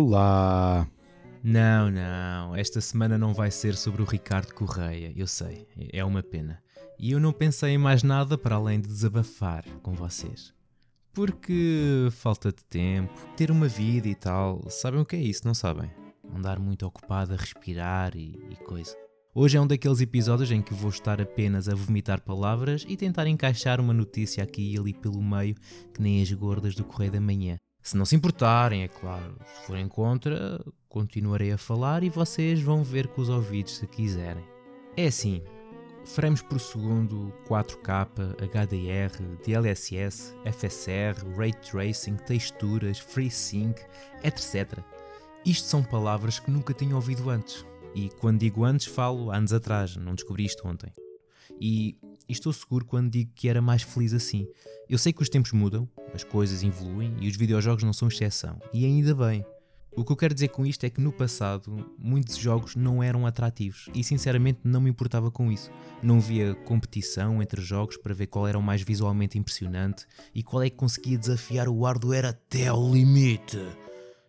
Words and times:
Olá! 0.00 0.88
Não, 1.42 1.90
não, 1.90 2.54
esta 2.54 2.80
semana 2.80 3.18
não 3.18 3.34
vai 3.34 3.50
ser 3.50 3.74
sobre 3.74 4.00
o 4.00 4.04
Ricardo 4.04 4.54
Correia, 4.54 5.12
eu 5.16 5.26
sei, 5.26 5.66
é 5.92 6.04
uma 6.04 6.22
pena. 6.22 6.62
E 6.96 7.10
eu 7.10 7.18
não 7.18 7.32
pensei 7.32 7.70
em 7.70 7.78
mais 7.78 8.04
nada 8.04 8.38
para 8.38 8.54
além 8.54 8.80
de 8.80 8.86
desabafar 8.86 9.64
com 9.82 9.94
vocês. 9.94 10.54
Porque 11.12 12.06
falta 12.12 12.52
de 12.52 12.62
tempo, 12.66 13.12
ter 13.36 13.50
uma 13.50 13.66
vida 13.66 14.06
e 14.06 14.14
tal, 14.14 14.70
sabem 14.70 15.00
o 15.00 15.04
que 15.04 15.16
é 15.16 15.20
isso, 15.20 15.44
não 15.44 15.52
sabem? 15.52 15.90
Andar 16.32 16.60
muito 16.60 16.86
ocupado 16.86 17.34
a 17.34 17.36
respirar 17.36 18.16
e, 18.16 18.40
e 18.50 18.56
coisa. 18.64 18.96
Hoje 19.34 19.56
é 19.56 19.60
um 19.60 19.66
daqueles 19.66 20.00
episódios 20.00 20.52
em 20.52 20.62
que 20.62 20.74
vou 20.74 20.90
estar 20.90 21.20
apenas 21.20 21.68
a 21.68 21.74
vomitar 21.74 22.20
palavras 22.20 22.86
e 22.88 22.96
tentar 22.96 23.26
encaixar 23.26 23.80
uma 23.80 23.92
notícia 23.92 24.44
aqui 24.44 24.74
e 24.74 24.78
ali 24.78 24.94
pelo 24.94 25.20
meio, 25.20 25.56
que 25.92 26.00
nem 26.00 26.22
as 26.22 26.32
gordas 26.32 26.76
do 26.76 26.84
Correio 26.84 27.10
da 27.10 27.20
Manhã. 27.20 27.58
Se 27.88 27.96
não 27.96 28.04
se 28.04 28.14
importarem, 28.14 28.82
é 28.82 28.88
claro. 28.88 29.34
Se 29.46 29.66
forem 29.66 29.88
contra, 29.88 30.62
continuarei 30.90 31.52
a 31.52 31.56
falar 31.56 32.02
e 32.02 32.10
vocês 32.10 32.60
vão 32.60 32.84
ver 32.84 33.08
com 33.08 33.22
os 33.22 33.30
ouvidos 33.30 33.78
se 33.78 33.86
quiserem. 33.86 34.44
É 34.94 35.06
assim, 35.06 35.42
frames 36.04 36.42
por 36.42 36.60
segundo, 36.60 37.32
4K, 37.48 38.34
HDR, 38.42 39.38
DLSS, 39.42 40.36
FSR, 40.44 41.34
Ray 41.34 41.54
Tracing, 41.54 42.16
texturas, 42.16 42.98
FreeSync, 42.98 43.80
etc. 44.22 44.80
Isto 45.46 45.66
são 45.66 45.82
palavras 45.82 46.38
que 46.38 46.50
nunca 46.50 46.74
tinha 46.74 46.94
ouvido 46.94 47.30
antes. 47.30 47.64
E 47.94 48.10
quando 48.20 48.40
digo 48.40 48.64
antes, 48.64 48.84
falo 48.84 49.30
anos 49.30 49.54
atrás, 49.54 49.96
não 49.96 50.14
descobri 50.14 50.44
isto 50.44 50.68
ontem. 50.68 50.92
E 51.58 51.96
e 52.28 52.32
estou 52.32 52.52
seguro 52.52 52.84
quando 52.84 53.10
digo 53.10 53.32
que 53.34 53.48
era 53.48 53.62
mais 53.62 53.82
feliz 53.82 54.12
assim. 54.12 54.46
Eu 54.88 54.98
sei 54.98 55.12
que 55.12 55.22
os 55.22 55.28
tempos 55.28 55.52
mudam, 55.52 55.88
as 56.14 56.24
coisas 56.24 56.62
evoluem 56.62 57.16
e 57.20 57.28
os 57.28 57.36
videojogos 57.36 57.84
não 57.84 57.92
são 57.92 58.08
exceção, 58.08 58.58
e 58.72 58.84
ainda 58.84 59.14
bem. 59.14 59.44
O 59.98 60.04
que 60.04 60.12
eu 60.12 60.16
quero 60.16 60.32
dizer 60.32 60.48
com 60.48 60.64
isto 60.64 60.84
é 60.84 60.90
que 60.90 61.00
no 61.00 61.10
passado 61.10 61.92
muitos 61.98 62.36
jogos 62.36 62.76
não 62.76 63.02
eram 63.02 63.26
atrativos 63.26 63.88
e 63.92 64.04
sinceramente 64.04 64.60
não 64.62 64.80
me 64.80 64.90
importava 64.90 65.28
com 65.28 65.50
isso. 65.50 65.72
Não 66.00 66.20
via 66.20 66.54
competição 66.54 67.42
entre 67.42 67.60
jogos 67.60 67.96
para 67.96 68.14
ver 68.14 68.28
qual 68.28 68.46
era 68.46 68.56
o 68.56 68.62
mais 68.62 68.80
visualmente 68.82 69.36
impressionante 69.36 70.06
e 70.32 70.40
qual 70.40 70.62
é 70.62 70.70
que 70.70 70.76
conseguia 70.76 71.18
desafiar 71.18 71.68
o 71.68 71.82
hardware 71.82 72.26
até 72.26 72.68
ao 72.68 72.92
limite. 72.94 73.58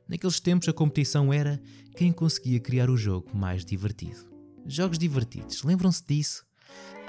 Naqueles 0.08 0.40
tempos 0.40 0.68
a 0.68 0.73
competição 0.73 1.32
era 1.32 1.62
quem 1.95 2.12
conseguia 2.12 2.60
criar 2.60 2.90
o 2.90 2.98
jogo 2.98 3.30
mais 3.38 3.64
divertido. 3.64 4.28
Jogos 4.66 4.98
divertidos, 4.98 5.62
lembram-se 5.62 6.04
disso? 6.04 6.48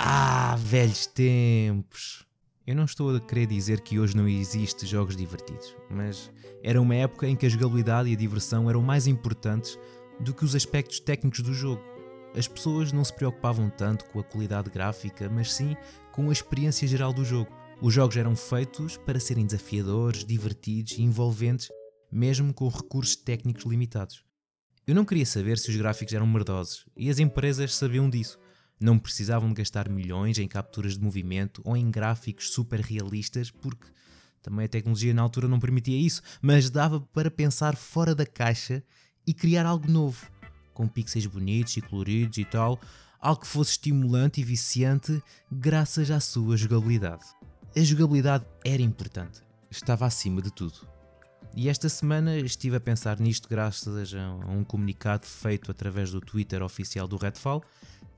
Ah, 0.02 0.56
velhos 0.58 1.06
tempos! 1.06 2.24
Eu 2.66 2.74
não 2.74 2.86
estou 2.86 3.14
a 3.14 3.20
querer 3.20 3.44
dizer 3.44 3.82
que 3.82 3.98
hoje 3.98 4.16
não 4.16 4.26
existe 4.26 4.86
jogos 4.86 5.14
divertidos, 5.14 5.76
mas 5.90 6.32
era 6.62 6.80
uma 6.80 6.94
época 6.94 7.28
em 7.28 7.36
que 7.36 7.44
a 7.44 7.48
jogabilidade 7.50 8.08
e 8.08 8.14
a 8.14 8.16
diversão 8.16 8.70
eram 8.70 8.80
mais 8.80 9.06
importantes 9.06 9.78
do 10.18 10.32
que 10.32 10.42
os 10.42 10.54
aspectos 10.54 11.00
técnicos 11.00 11.42
do 11.42 11.52
jogo. 11.52 11.82
As 12.34 12.48
pessoas 12.48 12.92
não 12.92 13.04
se 13.04 13.12
preocupavam 13.12 13.68
tanto 13.68 14.06
com 14.06 14.18
a 14.18 14.24
qualidade 14.24 14.70
gráfica, 14.70 15.28
mas 15.28 15.52
sim 15.52 15.76
com 16.12 16.30
a 16.30 16.32
experiência 16.32 16.88
geral 16.88 17.12
do 17.12 17.22
jogo. 17.22 17.54
Os 17.82 17.92
jogos 17.92 18.16
eram 18.16 18.34
feitos 18.34 18.96
para 18.96 19.20
serem 19.20 19.44
desafiadores, 19.44 20.24
divertidos 20.24 20.92
e 20.92 21.02
envolventes, 21.02 21.68
mesmo 22.10 22.54
com 22.54 22.66
recursos 22.68 23.16
técnicos 23.16 23.66
limitados. 23.66 24.24
Eu 24.86 24.94
não 24.94 25.04
queria 25.04 25.26
saber 25.26 25.58
se 25.58 25.68
os 25.68 25.76
gráficos 25.76 26.14
eram 26.14 26.26
merdosos, 26.26 26.86
e 26.96 27.10
as 27.10 27.18
empresas 27.18 27.74
sabiam 27.74 28.08
disso. 28.08 28.39
Não 28.80 28.98
precisavam 28.98 29.50
de 29.50 29.56
gastar 29.56 29.88
milhões 29.88 30.38
em 30.38 30.48
capturas 30.48 30.96
de 30.96 31.04
movimento 31.04 31.60
ou 31.64 31.76
em 31.76 31.90
gráficos 31.90 32.50
super 32.50 32.80
realistas, 32.80 33.50
porque 33.50 33.86
também 34.42 34.64
a 34.64 34.68
tecnologia 34.68 35.12
na 35.12 35.22
altura 35.22 35.46
não 35.46 35.60
permitia 35.60 35.98
isso, 35.98 36.22
mas 36.40 36.70
dava 36.70 37.00
para 37.00 37.30
pensar 37.30 37.76
fora 37.76 38.14
da 38.14 38.24
caixa 38.24 38.82
e 39.26 39.34
criar 39.34 39.66
algo 39.66 39.90
novo, 39.90 40.26
com 40.72 40.88
pixels 40.88 41.26
bonitos 41.26 41.76
e 41.76 41.82
coloridos 41.82 42.38
e 42.38 42.44
tal, 42.44 42.80
algo 43.20 43.42
que 43.42 43.46
fosse 43.46 43.72
estimulante 43.72 44.40
e 44.40 44.44
viciante 44.44 45.22
graças 45.52 46.10
à 46.10 46.18
sua 46.18 46.56
jogabilidade. 46.56 47.24
A 47.76 47.80
jogabilidade 47.80 48.46
era 48.64 48.80
importante, 48.80 49.42
estava 49.70 50.06
acima 50.06 50.40
de 50.40 50.50
tudo. 50.50 50.88
E 51.54 51.68
esta 51.68 51.88
semana 51.88 52.38
estive 52.38 52.76
a 52.76 52.80
pensar 52.80 53.18
nisto 53.18 53.48
graças 53.48 54.14
a 54.14 54.34
um 54.48 54.64
comunicado 54.64 55.26
feito 55.26 55.70
através 55.70 56.10
do 56.10 56.20
Twitter 56.20 56.62
oficial 56.62 57.08
do 57.08 57.16
Redfall, 57.16 57.62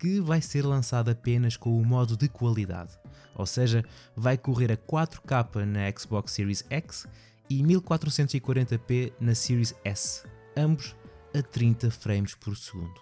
que 0.03 0.19
vai 0.19 0.43
ser 0.43 0.67
lançado 0.67 1.13
apenas 1.13 1.57
com 1.57 1.81
o 1.81 1.85
modo 1.85 2.17
de 2.17 2.29
qualidade, 2.29 2.99
ou 3.37 3.47
seja, 3.47 3.85
vai 4.17 4.37
correr 4.37 4.73
a 4.73 4.77
4K 4.77 5.65
na 5.65 5.89
Xbox 5.97 6.33
Series 6.33 6.65
X 6.69 7.07
e 7.49 7.63
1440p 7.63 9.13
na 9.21 9.33
Series 9.33 9.73
S, 9.85 10.25
ambos 10.57 10.97
a 11.33 11.41
30 11.41 11.89
frames 11.93 12.35
por 12.35 12.57
segundo. 12.57 13.01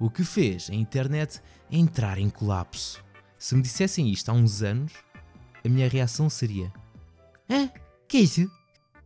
O 0.00 0.08
que 0.08 0.24
fez 0.24 0.70
a 0.70 0.74
internet 0.74 1.42
entrar 1.70 2.16
em 2.16 2.30
colapso. 2.30 3.04
Se 3.36 3.54
me 3.54 3.60
dissessem 3.60 4.08
isto 4.08 4.30
há 4.30 4.32
uns 4.32 4.62
anos, 4.62 4.94
a 5.62 5.68
minha 5.68 5.86
reação 5.86 6.30
seria: 6.30 6.72
Hã? 7.50 7.68
Que 8.08 8.16
é 8.16 8.20
isso? 8.20 8.50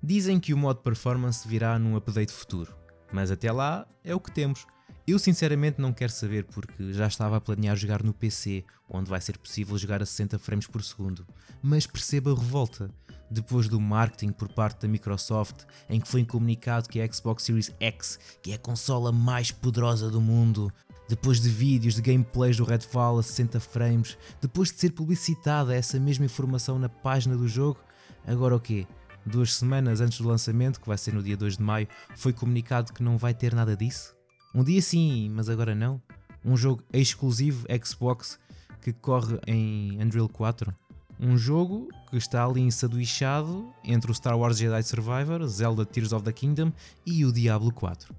Dizem 0.00 0.38
que 0.38 0.54
o 0.54 0.56
modo 0.56 0.81
performance 0.81 1.47
virá 1.48 1.76
num 1.76 1.97
update 1.97 2.31
futuro, 2.31 2.72
mas 3.12 3.32
até 3.32 3.50
lá 3.50 3.84
é 4.04 4.15
o 4.15 4.20
que 4.20 4.31
temos. 4.31 4.65
Eu 5.06 5.20
sinceramente 5.20 5.80
não 5.80 5.92
quero 5.92 6.10
saber 6.10 6.44
porque 6.46 6.92
já 6.92 7.06
estava 7.06 7.36
a 7.36 7.40
planear 7.40 7.76
jogar 7.76 8.02
no 8.02 8.12
PC, 8.12 8.64
onde 8.90 9.08
vai 9.08 9.20
ser 9.20 9.38
possível 9.38 9.78
jogar 9.78 10.02
a 10.02 10.06
60 10.06 10.36
frames 10.36 10.66
por 10.66 10.82
segundo. 10.82 11.24
Mas 11.62 11.86
perceba 11.86 12.32
a 12.32 12.34
revolta. 12.34 12.90
Depois 13.30 13.68
do 13.68 13.80
marketing 13.80 14.32
por 14.32 14.48
parte 14.48 14.82
da 14.82 14.88
Microsoft, 14.88 15.62
em 15.88 16.00
que 16.00 16.08
foi 16.08 16.24
comunicado 16.24 16.88
que 16.88 17.00
a 17.00 17.12
Xbox 17.12 17.44
Series 17.44 17.72
X, 17.78 18.18
que 18.42 18.50
é 18.50 18.56
a 18.56 18.58
consola 18.58 19.12
mais 19.12 19.52
poderosa 19.52 20.10
do 20.10 20.20
mundo, 20.20 20.72
depois 21.08 21.40
de 21.40 21.50
vídeos 21.50 21.94
de 21.94 22.02
gameplays 22.02 22.56
do 22.56 22.64
Redfall 22.64 23.20
a 23.20 23.22
60 23.22 23.60
frames, 23.60 24.18
depois 24.40 24.72
de 24.72 24.80
ser 24.80 24.90
publicitada 24.90 25.72
essa 25.72 26.00
mesma 26.00 26.24
informação 26.24 26.80
na 26.80 26.88
página 26.88 27.36
do 27.36 27.46
jogo, 27.46 27.78
agora 28.26 28.56
o 28.56 28.60
quê? 28.60 28.88
Duas 29.24 29.54
semanas 29.54 30.00
antes 30.00 30.20
do 30.20 30.26
lançamento, 30.26 30.80
que 30.80 30.88
vai 30.88 30.98
ser 30.98 31.14
no 31.14 31.22
dia 31.22 31.36
2 31.36 31.58
de 31.58 31.62
maio, 31.62 31.86
foi 32.16 32.32
comunicado 32.32 32.92
que 32.92 33.04
não 33.04 33.16
vai 33.16 33.32
ter 33.32 33.54
nada 33.54 33.76
disso? 33.76 34.16
Um 34.56 34.64
dia 34.64 34.80
sim, 34.80 35.28
mas 35.28 35.50
agora 35.50 35.74
não. 35.74 36.00
Um 36.42 36.56
jogo 36.56 36.82
exclusivo 36.90 37.66
Xbox 37.84 38.38
que 38.80 38.90
corre 38.90 39.38
em 39.46 40.02
Unreal 40.02 40.30
4. 40.30 40.74
Um 41.20 41.36
jogo 41.36 41.90
que 42.08 42.16
está 42.16 42.42
ali 42.42 42.62
ensaduichado 42.62 43.70
entre 43.84 44.10
o 44.10 44.14
Star 44.14 44.38
Wars 44.38 44.56
Jedi 44.56 44.82
Survivor, 44.82 45.46
Zelda 45.46 45.84
Tears 45.84 46.10
of 46.14 46.24
the 46.24 46.32
Kingdom 46.32 46.72
e 47.04 47.22
o 47.26 47.32
Diablo 47.32 47.70
4. 47.70 48.14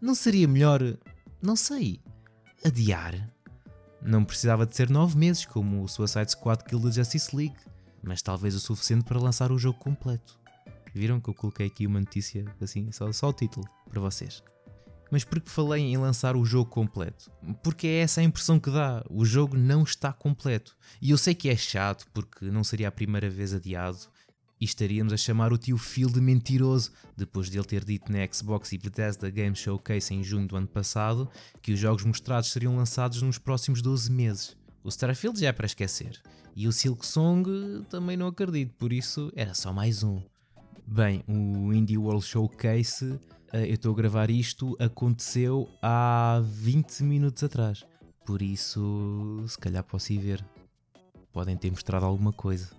Não 0.00 0.14
seria 0.14 0.48
melhor, 0.48 0.80
não 1.42 1.56
sei, 1.56 2.00
adiar? 2.64 3.30
Não 4.00 4.24
precisava 4.24 4.64
de 4.64 4.74
ser 4.74 4.88
9 4.88 5.18
meses 5.18 5.44
como 5.44 5.82
o 5.82 5.88
Suicide 5.88 6.32
Squad 6.32 6.64
Kill 6.64 6.80
the 6.80 6.90
Justice 6.90 7.36
League, 7.36 7.56
mas 8.02 8.22
talvez 8.22 8.54
o 8.54 8.60
suficiente 8.60 9.04
para 9.04 9.20
lançar 9.20 9.52
o 9.52 9.58
jogo 9.58 9.78
completo. 9.78 10.40
Viram 10.94 11.20
que 11.20 11.28
eu 11.28 11.34
coloquei 11.34 11.66
aqui 11.66 11.86
uma 11.86 12.00
notícia 12.00 12.46
assim, 12.62 12.90
só, 12.92 13.12
só 13.12 13.28
o 13.28 13.32
título 13.34 13.68
para 13.90 14.00
vocês 14.00 14.42
mas 15.12 15.24
porque 15.24 15.50
falei 15.50 15.82
em 15.82 15.98
lançar 15.98 16.34
o 16.36 16.44
jogo 16.44 16.70
completo. 16.70 17.30
Porque 17.62 17.86
é 17.86 17.98
essa 17.98 18.22
a 18.22 18.24
impressão 18.24 18.58
que 18.58 18.70
dá, 18.70 19.04
o 19.10 19.26
jogo 19.26 19.58
não 19.58 19.82
está 19.82 20.10
completo. 20.10 20.74
E 21.02 21.10
eu 21.10 21.18
sei 21.18 21.34
que 21.34 21.50
é 21.50 21.56
chato 21.56 22.06
porque 22.14 22.46
não 22.46 22.64
seria 22.64 22.88
a 22.88 22.92
primeira 22.92 23.28
vez 23.28 23.52
adiado 23.52 23.98
e 24.58 24.64
estaríamos 24.64 25.12
a 25.12 25.16
chamar 25.18 25.52
o 25.52 25.58
tio 25.58 25.76
Phil 25.76 26.08
de 26.08 26.18
mentiroso, 26.18 26.92
depois 27.14 27.50
de 27.50 27.58
ele 27.58 27.66
ter 27.66 27.84
dito 27.84 28.10
na 28.10 28.26
Xbox 28.32 28.72
e 28.72 28.78
Bethesda 28.78 29.28
Game 29.28 29.54
Showcase 29.54 30.14
em 30.14 30.24
junho 30.24 30.48
do 30.48 30.56
ano 30.56 30.68
passado 30.68 31.28
que 31.60 31.72
os 31.72 31.78
jogos 31.78 32.04
mostrados 32.04 32.50
seriam 32.50 32.74
lançados 32.74 33.20
nos 33.20 33.36
próximos 33.36 33.82
12 33.82 34.10
meses. 34.10 34.56
O 34.82 34.88
Starfield 34.88 35.38
já 35.38 35.48
é 35.48 35.52
para 35.52 35.66
esquecer. 35.66 36.22
E 36.56 36.66
o 36.66 36.72
Silk 36.72 37.04
Song 37.04 37.84
também 37.90 38.16
não 38.16 38.28
acredito, 38.28 38.72
por 38.78 38.94
isso 38.94 39.30
era 39.36 39.52
só 39.52 39.74
mais 39.74 40.02
um. 40.02 40.22
Bem, 40.86 41.22
o 41.28 41.72
Indie 41.72 41.98
World 41.98 42.24
Showcase 42.24 43.20
eu 43.52 43.74
estou 43.74 43.92
a 43.92 43.96
gravar 43.96 44.30
isto, 44.30 44.74
aconteceu 44.80 45.68
há 45.82 46.40
20 46.42 47.02
minutos 47.04 47.42
atrás. 47.42 47.84
Por 48.24 48.40
isso, 48.40 49.44
se 49.46 49.58
calhar 49.58 49.84
posso 49.84 50.12
ir 50.12 50.18
ver. 50.18 50.44
Podem 51.32 51.56
ter 51.56 51.70
mostrado 51.70 52.06
alguma 52.06 52.32
coisa. 52.32 52.70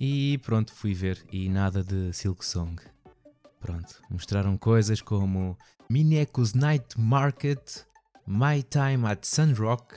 E 0.00 0.38
pronto, 0.38 0.74
fui 0.74 0.92
ver 0.92 1.24
e 1.32 1.48
nada 1.48 1.82
de 1.82 2.12
Silk 2.12 2.44
Song. 2.44 2.76
Pronto, 3.60 4.02
mostraram 4.10 4.58
coisas 4.58 5.00
como 5.00 5.56
Mineco's 5.88 6.54
Night 6.54 7.00
Market, 7.00 7.86
My 8.26 8.62
Time 8.62 9.06
at 9.06 9.24
Sunrock, 9.24 9.94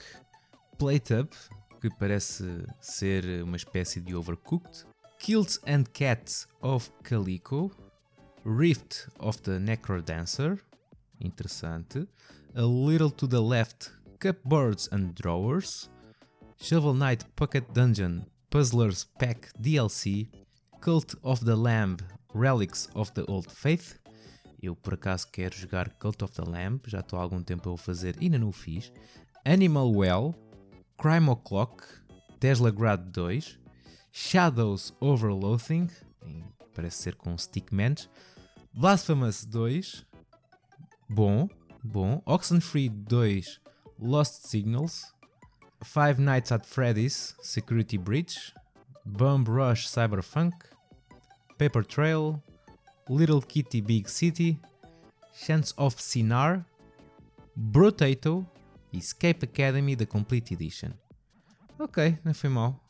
Plate 0.78 1.14
Up, 1.16 1.36
que 1.80 1.90
parece 1.90 2.44
ser 2.80 3.44
uma 3.44 3.56
espécie 3.56 4.02
de 4.02 4.16
Overcooked, 4.16 4.86
Kills 5.20 5.60
and 5.66 5.84
Cats 5.94 6.48
of 6.62 6.92
Calico, 7.04 7.72
Rift 8.46 9.08
of 9.20 9.42
the 9.42 9.60
Necrodancer, 9.60 10.60
interessante, 11.20 12.08
A 12.56 12.62
Little 12.62 13.12
to 13.12 13.28
the 13.28 13.40
Left, 13.40 13.92
Cupboards 14.20 14.90
and 14.92 15.14
Drawers, 15.14 15.90
Shovel 16.58 16.94
Knight 16.94 17.26
Pocket 17.36 17.66
Dungeon 17.74 18.26
Puzzlers 18.50 19.06
Pack 19.18 19.52
DLC, 19.62 20.28
Cult 20.82 21.16
of 21.24 21.46
the 21.46 21.56
Lamb 21.56 21.98
Relics 22.34 22.90
of 22.96 23.12
the 23.14 23.24
Old 23.28 23.50
Faith. 23.52 24.00
Eu 24.62 24.76
por 24.76 24.96
acaso 24.96 25.28
quero 25.32 25.56
jogar 25.56 25.90
Cult 26.00 26.22
of 26.24 26.34
the 26.34 26.44
Lamb, 26.44 26.82
já 26.86 27.00
estou 27.00 27.20
há 27.20 27.22
algum 27.22 27.42
tempo 27.42 27.70
a 27.70 27.74
o 27.74 27.78
fazer 27.78 28.16
e 28.20 28.26
ainda 28.26 28.40
não 28.40 28.50
o 28.50 28.52
fiz. 28.52 28.92
Animal 29.46 29.94
Well, 29.94 30.36
Crime 31.00 31.30
O'Clock, 31.30 31.88
Tesla 32.42 32.74
Grad 32.74 33.14
2, 33.14 33.56
Shadows 34.12 34.92
over 35.00 35.32
Loathing, 35.32 35.90
parece 36.76 36.96
ser 36.96 37.16
com 37.16 37.38
Stickmans, 37.38 38.10
Blasphemous 38.74 39.46
2, 39.46 40.04
bom, 41.10 41.48
bom, 41.82 42.22
Oxenfree 42.26 42.90
2, 43.08 43.42
Lost 43.98 44.50
Signals, 44.50 45.14
Five 45.82 46.20
Nights 46.20 46.52
at 46.52 46.66
Freddy's, 46.66 47.34
Security 47.42 47.96
Breach, 47.96 48.54
Bomb 49.06 49.46
Rush 49.46 49.88
Cyberpunk, 49.88 50.52
Paper 51.58 51.82
Trail, 51.82 52.44
Little 53.08 53.42
Kitty 53.42 53.80
Big 53.80 54.10
City, 54.10 54.60
Chance 55.46 55.74
of 55.78 55.96
Sinar, 55.96 56.66
Brotato 57.58 58.46
Escape 58.98 59.46
Academy 59.46 59.96
da 59.96 60.06
Complete 60.06 60.54
Edition. 60.54 60.90
Ok, 61.78 62.18
não 62.24 62.34
foi 62.34 62.50
mal. 62.50 62.84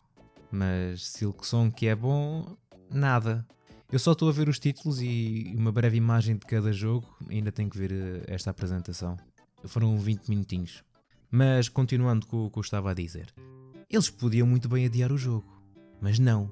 Mas 0.51 1.07
Silk 1.07 1.45
Song 1.45 1.73
que 1.73 1.87
é 1.87 1.95
bom, 1.95 2.55
nada. 2.89 3.45
Eu 3.91 3.99
só 3.99 4.11
estou 4.11 4.29
a 4.29 4.31
ver 4.31 4.47
os 4.47 4.59
títulos 4.59 5.01
e 5.01 5.53
uma 5.57 5.71
breve 5.71 5.97
imagem 5.97 6.37
de 6.37 6.45
cada 6.45 6.71
jogo. 6.71 7.07
Ainda 7.29 7.51
tenho 7.51 7.69
que 7.69 7.77
ver 7.77 7.91
eh, 7.91 8.23
esta 8.27 8.49
apresentação. 8.51 9.17
Foram 9.65 9.97
20 9.97 10.27
minutinhos. 10.29 10.83
Mas 11.31 11.69
continuando 11.69 12.25
com 12.25 12.45
o 12.45 12.49
que 12.49 12.57
eu 12.57 12.61
estava 12.61 12.91
a 12.91 12.93
dizer, 12.93 13.33
eles 13.89 14.09
podiam 14.09 14.47
muito 14.47 14.67
bem 14.67 14.85
adiar 14.85 15.11
o 15.11 15.17
jogo, 15.17 15.61
mas 16.01 16.17
não. 16.17 16.51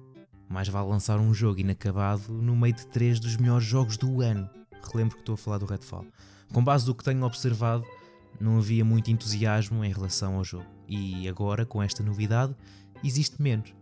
Mais 0.50 0.68
vale 0.68 0.90
lançar 0.90 1.20
um 1.20 1.34
jogo 1.34 1.60
inacabado 1.60 2.32
no 2.32 2.56
meio 2.56 2.74
de 2.74 2.88
três 2.88 3.20
dos 3.20 3.38
melhores 3.38 3.66
jogos 3.66 3.98
do 3.98 4.22
ano. 4.22 4.50
Relembro 4.92 5.16
que 5.16 5.22
estou 5.22 5.34
a 5.34 5.38
falar 5.38 5.58
do 5.58 5.66
Redfall. 5.66 6.06
Com 6.54 6.64
base 6.64 6.86
do 6.86 6.96
que 6.96 7.04
tenho 7.04 7.24
observado, 7.24 7.86
não 8.40 8.58
havia 8.58 8.86
muito 8.86 9.12
entusiasmo 9.12 9.84
em 9.84 9.92
relação 9.92 10.36
ao 10.36 10.44
jogo. 10.44 10.66
E 10.88 11.28
agora, 11.28 11.66
com 11.66 11.82
esta 11.82 12.04
novidade, 12.04 12.56
existe 13.04 13.42
menos. 13.42 13.74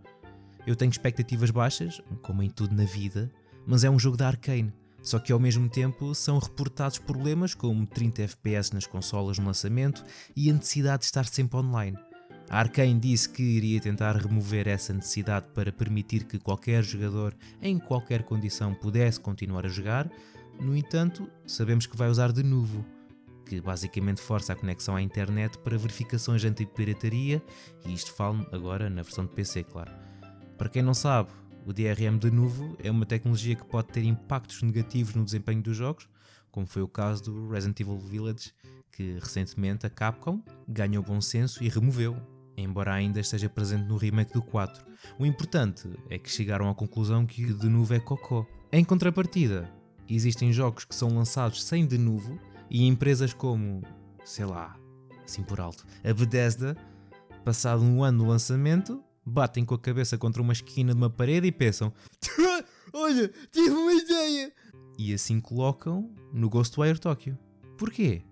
Eu 0.66 0.75
tenho 0.75 0.90
expectativas 0.90 1.52
baixas, 1.52 2.02
como 2.22 2.42
em 2.42 2.50
tudo 2.50 2.75
na 2.75 2.86
vida, 2.86 3.31
mas 3.68 3.84
é 3.84 3.90
um 3.90 4.00
jogo 4.00 4.18
da 4.18 4.28
Arkane. 4.28 4.74
Só 5.02 5.19
que 5.19 5.31
ao 5.31 5.40
mesmo 5.40 5.69
tempo 5.69 6.16
são 6.16 6.40
reportados 6.40 6.98
problemas 6.98 7.54
como 7.54 7.86
30 7.86 8.24
FPS 8.24 8.74
nas 8.74 8.88
consolas 8.88 9.38
no 9.38 9.46
lançamento 9.46 10.04
e 10.36 10.50
a 10.50 10.54
necessidade 10.54 11.02
de 11.02 11.06
estar 11.06 11.25
sempre 11.25 11.57
online. 11.57 11.96
A 12.50 12.60
Arkane 12.60 13.00
disse 13.00 13.30
que 13.30 13.44
iria 13.44 13.80
tentar 13.80 14.16
remover 14.16 14.68
essa 14.68 14.94
necessidade 14.94 15.48
para 15.54 15.72
permitir 15.72 16.25
que 16.25 16.40
qualquer 16.40 16.84
jogador, 16.84 17.36
em 17.62 17.78
qualquer 17.78 18.24
condição, 18.24 18.74
pudesse 18.74 19.19
continuar 19.19 19.66
a 19.66 19.69
jogar. 19.69 20.10
No 20.60 20.75
entanto, 20.75 21.30
sabemos 21.46 21.86
que 21.86 21.98
vai 21.98 22.10
usar 22.10 22.31
de 22.31 22.44
novo, 22.44 22.86
que 23.45 23.62
basicamente 23.62 24.19
força 24.21 24.53
a 24.53 24.56
conexão 24.56 24.95
à 24.95 25.01
internet 25.01 25.57
para 25.59 25.77
verificações 25.77 26.44
anti-pirataria, 26.44 27.42
e 27.86 27.94
isto 27.94 28.12
falo 28.13 28.45
agora 28.51 28.89
na 28.89 29.03
versão 29.03 29.25
de 29.25 29.33
PC, 29.33 29.63
claro. 29.63 29.92
Para 30.57 30.69
quem 30.69 30.81
não 30.81 30.94
sabe, 30.94 31.30
o 31.65 31.74
DRM 31.74 32.18
de 32.19 32.31
novo 32.31 32.75
é 32.83 32.89
uma 32.89 33.06
tecnologia 33.06 33.56
que 33.56 33.65
pode 33.65 33.89
ter 33.89 34.03
impactos 34.03 34.62
negativos 34.62 35.15
no 35.15 35.24
desempenho 35.24 35.62
dos 35.62 35.75
jogos, 35.75 36.07
como 36.51 36.65
foi 36.65 36.81
o 36.81 36.88
caso 36.88 37.24
do 37.24 37.50
Resident 37.50 37.80
Evil 37.80 37.97
Village, 37.97 38.53
que 38.92 39.18
recentemente 39.19 39.86
a 39.86 39.89
Capcom 39.89 40.42
ganhou 40.68 41.03
bom 41.03 41.19
senso 41.19 41.63
e 41.63 41.68
removeu, 41.68 42.15
embora 42.56 42.94
ainda 42.94 43.19
esteja 43.19 43.50
presente 43.50 43.88
no 43.88 43.97
remake 43.97 44.31
do 44.31 44.42
4. 44.42 44.86
O 45.19 45.25
importante 45.25 45.89
é 46.09 46.18
que 46.18 46.30
chegaram 46.30 46.69
à 46.69 46.74
conclusão 46.74 47.25
que 47.25 47.53
de 47.53 47.68
novo 47.68 47.94
é 47.94 48.00
cocó. 48.00 48.45
Em 48.71 48.83
contrapartida, 48.86 49.69
existem 50.07 50.53
jogos 50.53 50.86
que 50.86 50.95
são 50.95 51.09
lançados 51.09 51.63
sem 51.63 51.86
de 51.86 51.97
novo 51.97 52.39
e 52.70 52.86
empresas 52.86 53.34
como, 53.34 53.82
sei 54.24 54.46
lá, 54.46 54.76
assim 55.24 55.44
por 55.44 55.60
alto, 55.60 55.86
a 56.04 56.14
Bethesda, 56.14 56.76
passado 57.44 57.84
um 57.84 58.04
ano 58.04 58.24
do 58.24 58.30
lançamento, 58.30 59.04
batem 59.26 59.66
com 59.66 59.76
a 59.76 59.80
cabeça 59.80 60.18
contra 60.18 60.42
uma 60.42 60.54
esquina 60.54 60.94
de 60.94 60.98
uma 60.98 61.10
parede 61.10 61.48
e 61.48 61.52
pensam: 61.52 61.92
Olha, 62.94 63.32
tive 63.52 63.72
uma 63.72 63.94
ideia! 63.94 64.54
E 64.98 65.14
assim 65.14 65.40
colocam 65.40 66.10
no 66.32 66.50
Ghostwire 66.50 67.00
Tokyo. 67.00 67.38
Porquê? 67.78 68.24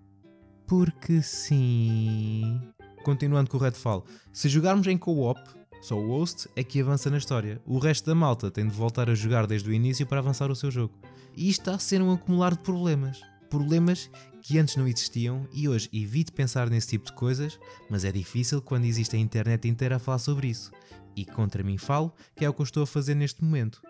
Porque 0.66 1.20
sim. 1.20 2.60
Continuando 3.02 3.50
com 3.50 3.58
o 3.58 3.60
Redfall, 3.60 4.06
se 4.32 4.48
jogarmos 4.48 4.86
em 4.86 4.96
co-op, 4.96 5.38
só 5.82 5.94
o 5.94 6.08
host 6.08 6.48
é 6.56 6.64
que 6.64 6.80
avança 6.80 7.10
na 7.10 7.18
história. 7.18 7.60
O 7.66 7.78
resto 7.78 8.06
da 8.06 8.14
malta 8.14 8.50
tem 8.50 8.66
de 8.66 8.74
voltar 8.74 9.10
a 9.10 9.14
jogar 9.14 9.46
desde 9.46 9.68
o 9.68 9.72
início 9.74 10.06
para 10.06 10.20
avançar 10.20 10.50
o 10.50 10.56
seu 10.56 10.70
jogo. 10.70 10.94
E 11.36 11.50
isto 11.50 11.60
está 11.60 11.74
a 11.74 11.78
ser 11.78 12.00
um 12.00 12.10
acumular 12.10 12.54
de 12.54 12.60
problemas. 12.60 13.20
Problemas 13.54 14.10
que 14.42 14.58
antes 14.58 14.74
não 14.74 14.88
existiam 14.88 15.46
e 15.52 15.68
hoje 15.68 15.88
evito 15.92 16.32
pensar 16.32 16.68
nesse 16.68 16.88
tipo 16.88 17.06
de 17.06 17.12
coisas, 17.12 17.56
mas 17.88 18.04
é 18.04 18.10
difícil 18.10 18.60
quando 18.60 18.84
existe 18.84 19.14
a 19.14 19.18
internet 19.18 19.68
inteira 19.68 19.94
a 19.94 19.98
falar 20.00 20.18
sobre 20.18 20.48
isso. 20.48 20.72
E 21.14 21.24
contra 21.24 21.62
mim 21.62 21.78
falo, 21.78 22.12
que 22.34 22.44
é 22.44 22.48
o 22.48 22.52
que 22.52 22.60
eu 22.60 22.64
estou 22.64 22.82
a 22.82 22.86
fazer 22.86 23.14
neste 23.14 23.44
momento. 23.44 23.80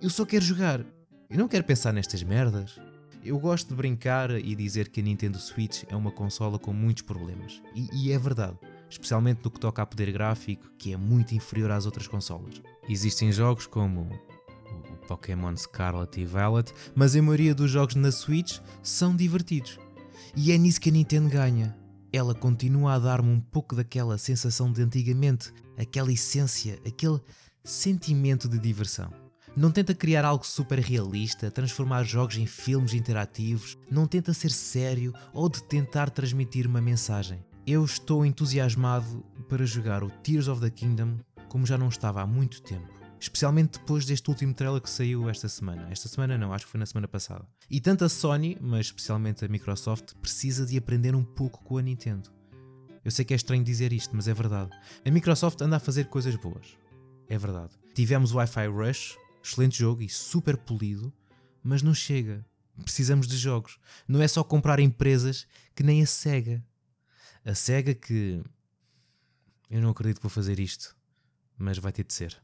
Eu 0.00 0.08
só 0.08 0.24
quero 0.24 0.44
jogar. 0.44 0.86
Eu 1.28 1.36
não 1.36 1.48
quero 1.48 1.64
pensar 1.64 1.92
nestas 1.92 2.22
merdas. 2.22 2.80
Eu 3.24 3.40
gosto 3.40 3.70
de 3.70 3.74
brincar 3.74 4.30
e 4.30 4.54
dizer 4.54 4.88
que 4.88 5.00
a 5.00 5.02
Nintendo 5.02 5.36
Switch 5.36 5.82
é 5.88 5.96
uma 5.96 6.12
consola 6.12 6.56
com 6.56 6.72
muitos 6.72 7.02
problemas. 7.02 7.60
E, 7.74 7.88
e 7.92 8.12
é 8.12 8.18
verdade. 8.20 8.56
Especialmente 8.88 9.40
no 9.42 9.50
que 9.50 9.58
toca 9.58 9.82
a 9.82 9.86
poder 9.86 10.12
gráfico, 10.12 10.70
que 10.78 10.92
é 10.92 10.96
muito 10.96 11.34
inferior 11.34 11.72
às 11.72 11.86
outras 11.86 12.06
consolas. 12.06 12.62
Existem 12.88 13.32
jogos 13.32 13.66
como 13.66 14.08
Pokémon 15.08 15.56
Scarlet 15.56 16.20
e 16.20 16.24
Violet, 16.26 16.72
mas 16.94 17.16
a 17.16 17.22
maioria 17.22 17.54
dos 17.54 17.70
jogos 17.70 17.94
na 17.94 18.12
Switch 18.12 18.58
são 18.82 19.16
divertidos. 19.16 19.78
E 20.36 20.52
é 20.52 20.58
nisso 20.58 20.80
que 20.80 20.90
a 20.90 20.92
Nintendo 20.92 21.30
ganha. 21.30 21.74
Ela 22.12 22.34
continua 22.34 22.94
a 22.94 22.98
dar-me 22.98 23.30
um 23.30 23.40
pouco 23.40 23.74
daquela 23.74 24.18
sensação 24.18 24.70
de 24.70 24.82
antigamente, 24.82 25.52
aquela 25.78 26.12
essência, 26.12 26.78
aquele 26.86 27.20
sentimento 27.64 28.48
de 28.48 28.58
diversão. 28.58 29.10
Não 29.56 29.70
tenta 29.70 29.94
criar 29.94 30.24
algo 30.24 30.46
super 30.46 30.78
realista, 30.78 31.50
transformar 31.50 32.04
jogos 32.04 32.36
em 32.36 32.46
filmes 32.46 32.92
interativos, 32.92 33.76
não 33.90 34.06
tenta 34.06 34.34
ser 34.34 34.50
sério 34.50 35.12
ou 35.32 35.48
de 35.48 35.62
tentar 35.64 36.10
transmitir 36.10 36.66
uma 36.66 36.80
mensagem. 36.80 37.44
Eu 37.66 37.84
estou 37.84 38.24
entusiasmado 38.24 39.24
para 39.48 39.66
jogar 39.66 40.04
o 40.04 40.10
Tears 40.10 40.48
of 40.48 40.60
the 40.60 40.70
Kingdom 40.70 41.18
como 41.48 41.66
já 41.66 41.78
não 41.78 41.88
estava 41.88 42.20
há 42.20 42.26
muito 42.26 42.62
tempo. 42.62 42.97
Especialmente 43.20 43.78
depois 43.78 44.06
deste 44.06 44.28
último 44.30 44.54
trailer 44.54 44.80
que 44.80 44.88
saiu 44.88 45.28
esta 45.28 45.48
semana. 45.48 45.88
Esta 45.90 46.08
semana 46.08 46.38
não, 46.38 46.52
acho 46.52 46.66
que 46.66 46.70
foi 46.70 46.78
na 46.78 46.86
semana 46.86 47.08
passada. 47.08 47.46
E 47.68 47.80
tanto 47.80 48.04
a 48.04 48.08
Sony, 48.08 48.56
mas 48.60 48.86
especialmente 48.86 49.44
a 49.44 49.48
Microsoft, 49.48 50.14
precisa 50.22 50.64
de 50.64 50.78
aprender 50.78 51.14
um 51.14 51.24
pouco 51.24 51.62
com 51.64 51.78
a 51.78 51.82
Nintendo. 51.82 52.30
Eu 53.04 53.10
sei 53.10 53.24
que 53.24 53.32
é 53.32 53.36
estranho 53.36 53.64
dizer 53.64 53.92
isto, 53.92 54.14
mas 54.14 54.28
é 54.28 54.34
verdade. 54.34 54.70
A 55.04 55.10
Microsoft 55.10 55.60
anda 55.60 55.76
a 55.76 55.80
fazer 55.80 56.06
coisas 56.06 56.36
boas. 56.36 56.76
É 57.28 57.36
verdade. 57.36 57.72
Tivemos 57.94 58.32
o 58.32 58.36
Wi-Fi 58.36 58.66
Rush, 58.68 59.16
excelente 59.42 59.78
jogo 59.78 60.02
e 60.02 60.08
super 60.08 60.56
polido, 60.56 61.12
mas 61.62 61.82
não 61.82 61.94
chega. 61.94 62.44
Precisamos 62.82 63.26
de 63.26 63.36
jogos. 63.36 63.78
Não 64.06 64.22
é 64.22 64.28
só 64.28 64.44
comprar 64.44 64.78
empresas 64.78 65.46
que 65.74 65.82
nem 65.82 66.02
a 66.02 66.06
SEGA. 66.06 66.64
A 67.44 67.54
SEGA 67.54 67.94
que. 67.94 68.42
Eu 69.70 69.82
não 69.82 69.90
acredito 69.90 70.18
que 70.18 70.22
vou 70.22 70.30
fazer 70.30 70.60
isto, 70.60 70.96
mas 71.58 71.78
vai 71.78 71.92
ter 71.92 72.04
de 72.04 72.14
ser. 72.14 72.40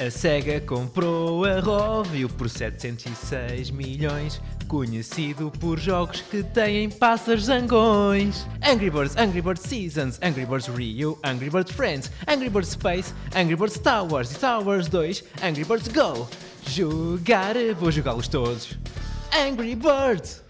A 0.00 0.10
SEGA 0.10 0.62
comprou 0.62 1.44
a 1.44 1.60
Rovio 1.60 2.26
por 2.26 2.48
706 2.48 3.70
milhões, 3.70 4.40
conhecido 4.66 5.52
por 5.60 5.78
jogos 5.78 6.22
que 6.22 6.42
têm 6.42 6.88
pássaros 6.88 7.44
zangões. 7.44 8.46
Angry 8.66 8.88
Birds, 8.88 9.14
Angry 9.18 9.42
Birds 9.42 9.68
Seasons, 9.68 10.18
Angry 10.22 10.46
Birds 10.46 10.68
Rio, 10.68 11.18
Angry 11.22 11.50
Birds 11.50 11.72
Friends, 11.72 12.10
Angry 12.26 12.48
Birds 12.48 12.70
Space, 12.70 13.12
Angry 13.36 13.56
Birds 13.56 13.74
Star 13.74 14.10
Wars 14.10 14.30
e 14.30 14.34
Star 14.36 14.64
Wars 14.64 14.88
2, 14.88 15.22
Angry 15.42 15.64
Birds 15.64 15.88
Go. 15.88 16.26
Jogar, 16.66 17.54
vou 17.78 17.90
jogá-los 17.90 18.26
todos. 18.26 18.78
Angry 19.36 19.74
Birds! 19.74 20.42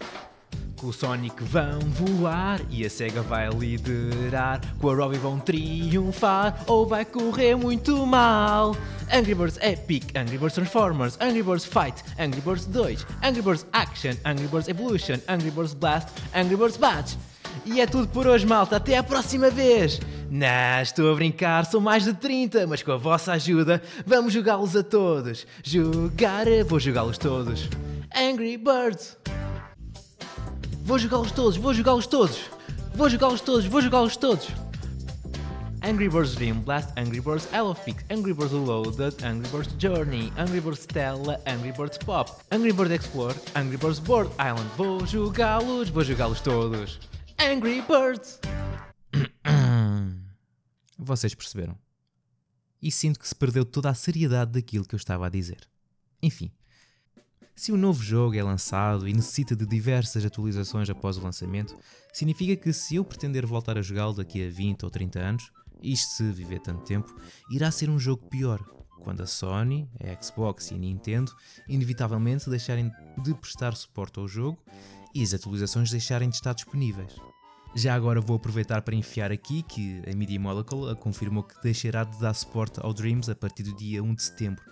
Com 0.81 0.87
o 0.87 0.93
Sonic 0.93 1.43
vão 1.43 1.79
voar 1.79 2.59
e 2.67 2.83
a 2.83 2.89
SEGA 2.89 3.21
vai 3.21 3.47
liderar. 3.49 4.59
Com 4.79 4.89
a 4.89 4.95
Robbie 4.95 5.17
vão 5.19 5.37
triunfar 5.37 6.63
ou 6.65 6.87
vai 6.87 7.05
correr 7.05 7.55
muito 7.55 8.03
mal. 8.03 8.75
Angry 9.11 9.33
Birds 9.33 9.57
Epic, 9.61 10.15
Angry 10.15 10.37
Birds 10.37 10.55
Transformers, 10.55 11.17
Angry 11.19 11.43
Birds 11.43 11.65
Fight, 11.65 12.01
Angry 12.17 12.41
Birds 12.41 12.65
2, 12.65 13.05
Angry 13.21 13.41
Birds 13.41 13.65
Action, 13.73 14.17
Angry 14.23 14.47
Birds 14.47 14.69
Evolution, 14.69 15.19
Angry 15.27 15.51
Birds 15.51 15.73
Blast, 15.73 16.07
Angry 16.33 16.55
Birds 16.55 16.77
Batch. 16.77 17.17
E 17.65 17.81
é 17.81 17.85
tudo 17.85 18.07
por 18.07 18.25
hoje, 18.25 18.45
malta. 18.45 18.77
Até 18.77 18.97
a 18.97 19.03
próxima 19.03 19.49
vez! 19.49 19.99
Não, 20.29 20.81
estou 20.81 21.11
a 21.11 21.15
brincar, 21.15 21.65
são 21.65 21.81
mais 21.81 22.05
de 22.05 22.13
30, 22.13 22.65
mas 22.65 22.81
com 22.81 22.93
a 22.93 22.97
vossa 22.97 23.33
ajuda 23.33 23.81
vamos 24.05 24.31
jogá-los 24.31 24.75
a 24.77 24.83
todos. 24.83 25.45
Jogar, 25.61 26.45
vou 26.65 26.79
jogá-los 26.79 27.17
todos. 27.17 27.67
Angry 28.15 28.57
Birds. 28.57 29.17
Vou 30.83 30.97
jogá-los 30.97 31.31
todos, 31.31 31.57
vou 31.57 31.73
jogá-los 31.73 32.07
todos. 32.07 32.39
Vou 32.95 33.09
jogá-los 33.09 33.41
todos, 33.41 33.65
vou 33.65 33.81
jogá-los 33.81 34.15
todos. 34.15 34.47
Angry 35.83 36.07
Birds 36.07 36.35
Dream 36.35 36.61
Blast, 36.61 36.89
Angry 36.95 37.19
Birds 37.19 37.47
Elofix, 37.47 38.03
Angry 38.11 38.33
Birds 38.33 38.53
Reloaded, 38.53 39.23
Angry 39.23 39.49
Birds 39.49 39.73
Journey, 39.79 40.31
Angry 40.37 40.59
Birds 40.59 40.81
Stella, 40.81 41.39
Angry 41.47 41.71
Birds 41.71 41.97
Pop, 41.97 42.29
Angry 42.51 42.71
Birds 42.71 42.91
Explore, 42.91 43.33
Angry 43.55 43.77
Birds 43.77 43.99
Board 43.99 44.29
Island. 44.39 44.69
Vou 44.77 45.05
jogá-los, 45.07 45.89
vou 45.89 46.03
jogá-los 46.03 46.39
todos. 46.41 46.99
Angry 47.39 47.81
Birds! 47.81 48.39
Vocês 50.99 51.33
perceberam? 51.33 51.75
E 52.79 52.91
sinto 52.91 53.19
que 53.19 53.27
se 53.27 53.35
perdeu 53.35 53.65
toda 53.65 53.89
a 53.89 53.95
seriedade 53.95 54.51
daquilo 54.51 54.85
que 54.85 54.93
eu 54.93 54.97
estava 54.97 55.25
a 55.25 55.29
dizer. 55.29 55.67
Enfim, 56.21 56.51
se 57.55 57.71
um 57.71 57.77
novo 57.77 58.03
jogo 58.03 58.35
é 58.35 58.43
lançado 58.43 59.07
e 59.07 59.13
necessita 59.13 59.55
de 59.55 59.65
diversas 59.65 60.25
atualizações 60.25 60.89
após 60.89 61.17
o 61.17 61.21
lançamento, 61.21 61.75
significa 62.13 62.55
que 62.55 62.71
se 62.71 62.95
eu 62.95 63.03
pretender 63.03 63.45
voltar 63.45 63.77
a 63.77 63.81
jogá-lo 63.81 64.13
daqui 64.13 64.47
a 64.47 64.49
20 64.49 64.83
ou 64.83 64.89
30 64.89 65.19
anos, 65.19 65.51
isto 65.81 66.11
se 66.11 66.31
viver 66.31 66.59
tanto 66.59 66.83
tempo, 66.83 67.15
irá 67.49 67.71
ser 67.71 67.89
um 67.89 67.99
jogo 67.99 68.27
pior, 68.27 68.59
quando 69.01 69.21
a 69.21 69.27
Sony, 69.27 69.89
a 69.99 70.23
Xbox 70.23 70.71
e 70.71 70.75
a 70.75 70.77
Nintendo 70.77 71.35
inevitavelmente 71.67 72.49
deixarem 72.49 72.91
de 73.23 73.33
prestar 73.33 73.75
suporte 73.75 74.19
ao 74.19 74.27
jogo 74.27 74.57
e 75.13 75.23
as 75.23 75.33
atualizações 75.33 75.89
deixarem 75.89 76.29
de 76.29 76.35
estar 76.35 76.53
disponíveis. 76.53 77.15
Já 77.73 77.95
agora 77.95 78.19
vou 78.19 78.35
aproveitar 78.35 78.81
para 78.81 78.95
enfiar 78.95 79.31
aqui 79.31 79.63
que 79.63 80.01
a 80.09 80.15
Media 80.15 80.39
Molecule 80.39 80.93
confirmou 80.95 81.43
que 81.43 81.61
deixará 81.61 82.03
de 82.03 82.19
dar 82.19 82.33
suporte 82.33 82.79
ao 82.81 82.93
Dreams 82.93 83.29
a 83.29 83.35
partir 83.35 83.63
do 83.63 83.75
dia 83.75 84.03
1 84.03 84.13
de 84.13 84.23
setembro, 84.23 84.71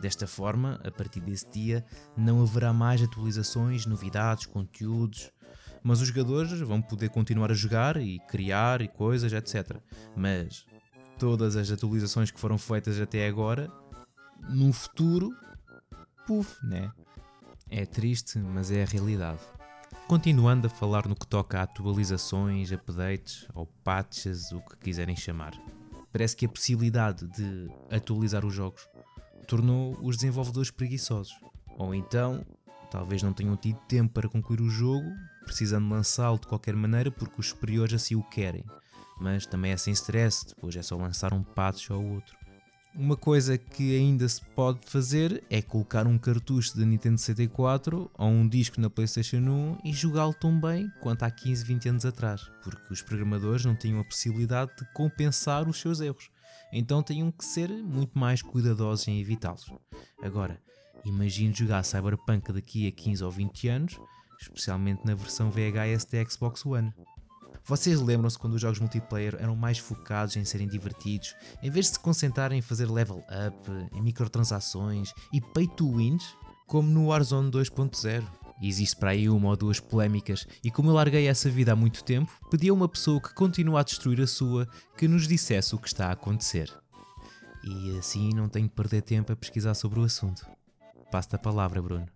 Desta 0.00 0.26
forma, 0.26 0.78
a 0.84 0.90
partir 0.90 1.20
desse 1.20 1.48
dia, 1.50 1.84
não 2.16 2.42
haverá 2.42 2.72
mais 2.72 3.02
atualizações, 3.02 3.86
novidades, 3.86 4.46
conteúdos, 4.46 5.30
mas 5.86 6.00
os 6.00 6.08
jogadores 6.08 6.50
vão 6.62 6.82
poder 6.82 7.10
continuar 7.10 7.52
a 7.52 7.54
jogar 7.54 7.96
e 7.96 8.18
criar 8.26 8.82
e 8.82 8.88
coisas, 8.88 9.32
etc. 9.32 9.76
Mas 10.16 10.66
todas 11.16 11.54
as 11.54 11.70
atualizações 11.70 12.28
que 12.28 12.40
foram 12.40 12.58
feitas 12.58 13.00
até 13.00 13.28
agora, 13.28 13.70
no 14.48 14.72
futuro, 14.72 15.32
puf, 16.26 16.58
né? 16.66 16.90
É 17.70 17.86
triste, 17.86 18.36
mas 18.40 18.72
é 18.72 18.82
a 18.82 18.86
realidade. 18.86 19.38
Continuando 20.08 20.66
a 20.66 20.70
falar 20.70 21.06
no 21.06 21.14
que 21.14 21.26
toca 21.26 21.60
a 21.60 21.62
atualizações, 21.62 22.72
updates 22.72 23.46
ou 23.54 23.66
patches, 23.84 24.50
o 24.50 24.60
que 24.62 24.76
quiserem 24.78 25.14
chamar. 25.14 25.52
Parece 26.12 26.34
que 26.36 26.46
a 26.46 26.48
possibilidade 26.48 27.28
de 27.28 27.70
atualizar 27.92 28.44
os 28.44 28.52
jogos 28.52 28.88
tornou 29.46 29.96
os 30.02 30.16
desenvolvedores 30.16 30.72
preguiçosos. 30.72 31.32
Ou 31.78 31.94
então, 31.94 32.44
talvez 32.90 33.22
não 33.22 33.32
tenham 33.32 33.56
tido 33.56 33.78
tempo 33.86 34.14
para 34.14 34.28
concluir 34.28 34.60
o 34.60 34.68
jogo, 34.68 35.06
precisando 35.46 35.88
lançá-lo 35.88 36.38
de 36.38 36.46
qualquer 36.46 36.76
maneira 36.76 37.10
porque 37.10 37.40
os 37.40 37.48
superiores 37.48 37.94
assim 37.94 38.14
o 38.14 38.22
querem. 38.22 38.64
Mas 39.18 39.46
também 39.46 39.72
é 39.72 39.76
sem 39.78 39.94
stress, 39.94 40.46
depois 40.46 40.76
é 40.76 40.82
só 40.82 40.96
lançar 40.96 41.32
um 41.32 41.42
patch 41.42 41.90
ou 41.90 42.04
outro. 42.04 42.36
Uma 42.94 43.16
coisa 43.16 43.56
que 43.56 43.96
ainda 43.96 44.28
se 44.28 44.42
pode 44.54 44.80
fazer 44.86 45.42
é 45.48 45.62
colocar 45.62 46.06
um 46.06 46.18
cartucho 46.18 46.76
da 46.76 46.84
Nintendo 46.84 47.18
64 47.18 48.10
ou 48.12 48.28
um 48.28 48.46
disco 48.48 48.80
na 48.80 48.90
PlayStation 48.90 49.38
1 49.38 49.78
e 49.84 49.92
jogá-lo 49.92 50.34
tão 50.34 50.58
bem 50.60 50.90
quanto 51.00 51.22
há 51.22 51.30
15, 51.30 51.64
20 51.64 51.88
anos 51.90 52.06
atrás, 52.06 52.50
porque 52.62 52.92
os 52.92 53.02
programadores 53.02 53.64
não 53.64 53.76
tinham 53.76 54.00
a 54.00 54.04
possibilidade 54.04 54.72
de 54.78 54.92
compensar 54.92 55.68
os 55.68 55.78
seus 55.78 56.00
erros 56.00 56.30
então 56.72 57.02
tenham 57.02 57.30
que 57.30 57.44
ser 57.44 57.68
muito 57.70 58.18
mais 58.18 58.42
cuidadosos 58.42 59.08
em 59.08 59.20
evitá-los. 59.20 59.72
Agora, 60.22 60.60
imagine 61.04 61.54
jogar 61.54 61.84
Cyberpunk 61.84 62.52
daqui 62.52 62.86
a 62.86 62.92
15 62.92 63.24
ou 63.24 63.30
20 63.30 63.68
anos, 63.68 64.00
especialmente 64.40 65.04
na 65.04 65.14
versão 65.14 65.50
VHS 65.50 66.04
da 66.06 66.24
Xbox 66.28 66.64
One. 66.64 66.92
Vocês 67.64 68.00
lembram-se 68.00 68.38
quando 68.38 68.54
os 68.54 68.60
jogos 68.60 68.78
multiplayer 68.78 69.36
eram 69.40 69.56
mais 69.56 69.78
focados 69.78 70.36
em 70.36 70.44
serem 70.44 70.68
divertidos, 70.68 71.34
em 71.62 71.70
vez 71.70 71.86
de 71.86 71.92
se 71.92 71.98
concentrarem 71.98 72.58
em 72.58 72.62
fazer 72.62 72.88
level 72.88 73.18
up, 73.18 73.70
em 73.92 74.00
microtransações 74.00 75.12
e 75.32 75.40
pay 75.40 75.66
to 75.66 75.96
wins, 75.96 76.22
como 76.66 76.88
no 76.88 77.08
Warzone 77.08 77.50
2.0? 77.50 78.24
e 78.60 78.68
existe 78.68 78.96
para 78.96 79.10
aí 79.10 79.28
uma 79.28 79.50
ou 79.50 79.56
duas 79.56 79.80
polémicas, 79.80 80.46
e 80.64 80.70
como 80.70 80.90
eu 80.90 80.94
larguei 80.94 81.26
essa 81.26 81.50
vida 81.50 81.72
há 81.72 81.76
muito 81.76 82.02
tempo, 82.02 82.32
pedi 82.50 82.68
a 82.68 82.72
uma 82.72 82.88
pessoa 82.88 83.20
que 83.20 83.34
continua 83.34 83.80
a 83.80 83.84
destruir 83.84 84.20
a 84.20 84.26
sua 84.26 84.66
que 84.96 85.06
nos 85.06 85.28
dissesse 85.28 85.74
o 85.74 85.78
que 85.78 85.88
está 85.88 86.08
a 86.08 86.12
acontecer. 86.12 86.72
E 87.62 87.98
assim 87.98 88.30
não 88.34 88.48
tenho 88.48 88.68
que 88.68 88.74
perder 88.74 89.02
tempo 89.02 89.32
a 89.32 89.36
pesquisar 89.36 89.74
sobre 89.74 90.00
o 90.00 90.04
assunto. 90.04 90.46
Passo-te 91.10 91.36
a 91.36 91.38
palavra, 91.38 91.82
Bruno. 91.82 92.15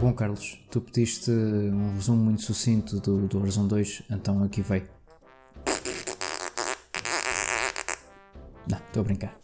Bom, 0.00 0.12
Carlos, 0.12 0.56
tu 0.70 0.80
pediste 0.80 1.28
um 1.28 1.94
resumo 1.94 2.22
muito 2.22 2.42
sucinto 2.42 3.00
do, 3.00 3.26
do 3.26 3.40
Horizon 3.40 3.66
2, 3.66 4.02
então 4.08 4.44
aqui 4.44 4.62
vai. 4.62 4.84
Não, 8.70 8.78
estou 8.78 9.00
a 9.00 9.04
brincar. 9.04 9.36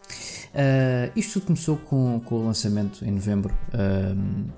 Uh, 0.54 1.10
isto 1.16 1.34
tudo 1.34 1.46
começou 1.46 1.76
com, 1.76 2.20
com, 2.20 2.36
o 2.36 2.46
lançamento 2.46 3.04
em 3.04 3.10
novembro, 3.10 3.52
uh, 3.74 4.52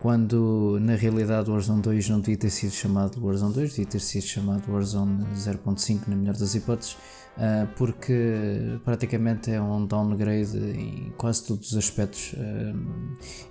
quando 0.00 0.78
na 0.80 0.94
realidade 0.94 1.50
o 1.50 1.52
Warzone 1.52 1.82
2 1.82 2.08
não 2.08 2.20
devia 2.20 2.38
ter 2.38 2.50
sido 2.50 2.72
chamado 2.72 3.22
Warzone 3.22 3.52
2, 3.52 3.70
devia 3.70 3.86
ter 3.86 4.00
sido 4.00 4.22
chamado 4.22 4.72
Warzone 4.72 5.26
0.5 5.34 6.08
na 6.08 6.16
melhor 6.16 6.36
das 6.36 6.54
hipóteses, 6.54 6.94
uh, 7.36 7.68
porque 7.76 8.78
praticamente 8.82 9.50
é 9.50 9.60
um 9.60 9.84
downgrade 9.84 10.56
em 10.56 11.12
quase 11.18 11.44
todos 11.44 11.72
os 11.72 11.76
aspectos, 11.76 12.34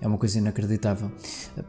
é 0.01 0.07
uma 0.07 0.17
coisa 0.17 0.39
inacreditável. 0.39 1.11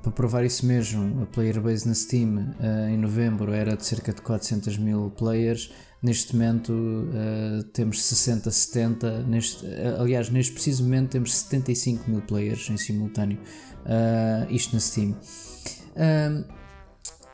para 0.02 0.12
provar 0.12 0.44
isso 0.44 0.64
mesmo, 0.64 1.22
a 1.22 1.26
player 1.26 1.60
base 1.60 1.86
na 1.86 1.94
Steam 1.94 2.54
em 2.88 2.96
novembro 2.96 3.52
era 3.52 3.76
de 3.76 3.84
cerca 3.84 4.14
de 4.14 4.22
400 4.22 4.78
mil 4.78 5.10
players. 5.10 5.70
Neste 6.02 6.34
momento 6.34 6.72
uh, 6.72 7.62
temos 7.74 8.02
60, 8.02 8.50
70, 8.50 9.22
neste, 9.24 9.66
uh, 9.66 10.00
aliás, 10.00 10.30
neste 10.30 10.52
preciso 10.52 10.82
momento 10.82 11.10
temos 11.10 11.34
75 11.34 12.10
mil 12.10 12.22
players 12.22 12.70
em 12.70 12.78
simultâneo, 12.78 13.38
uh, 13.84 14.50
isto 14.50 14.72
na 14.74 14.80
Steam. 14.80 15.14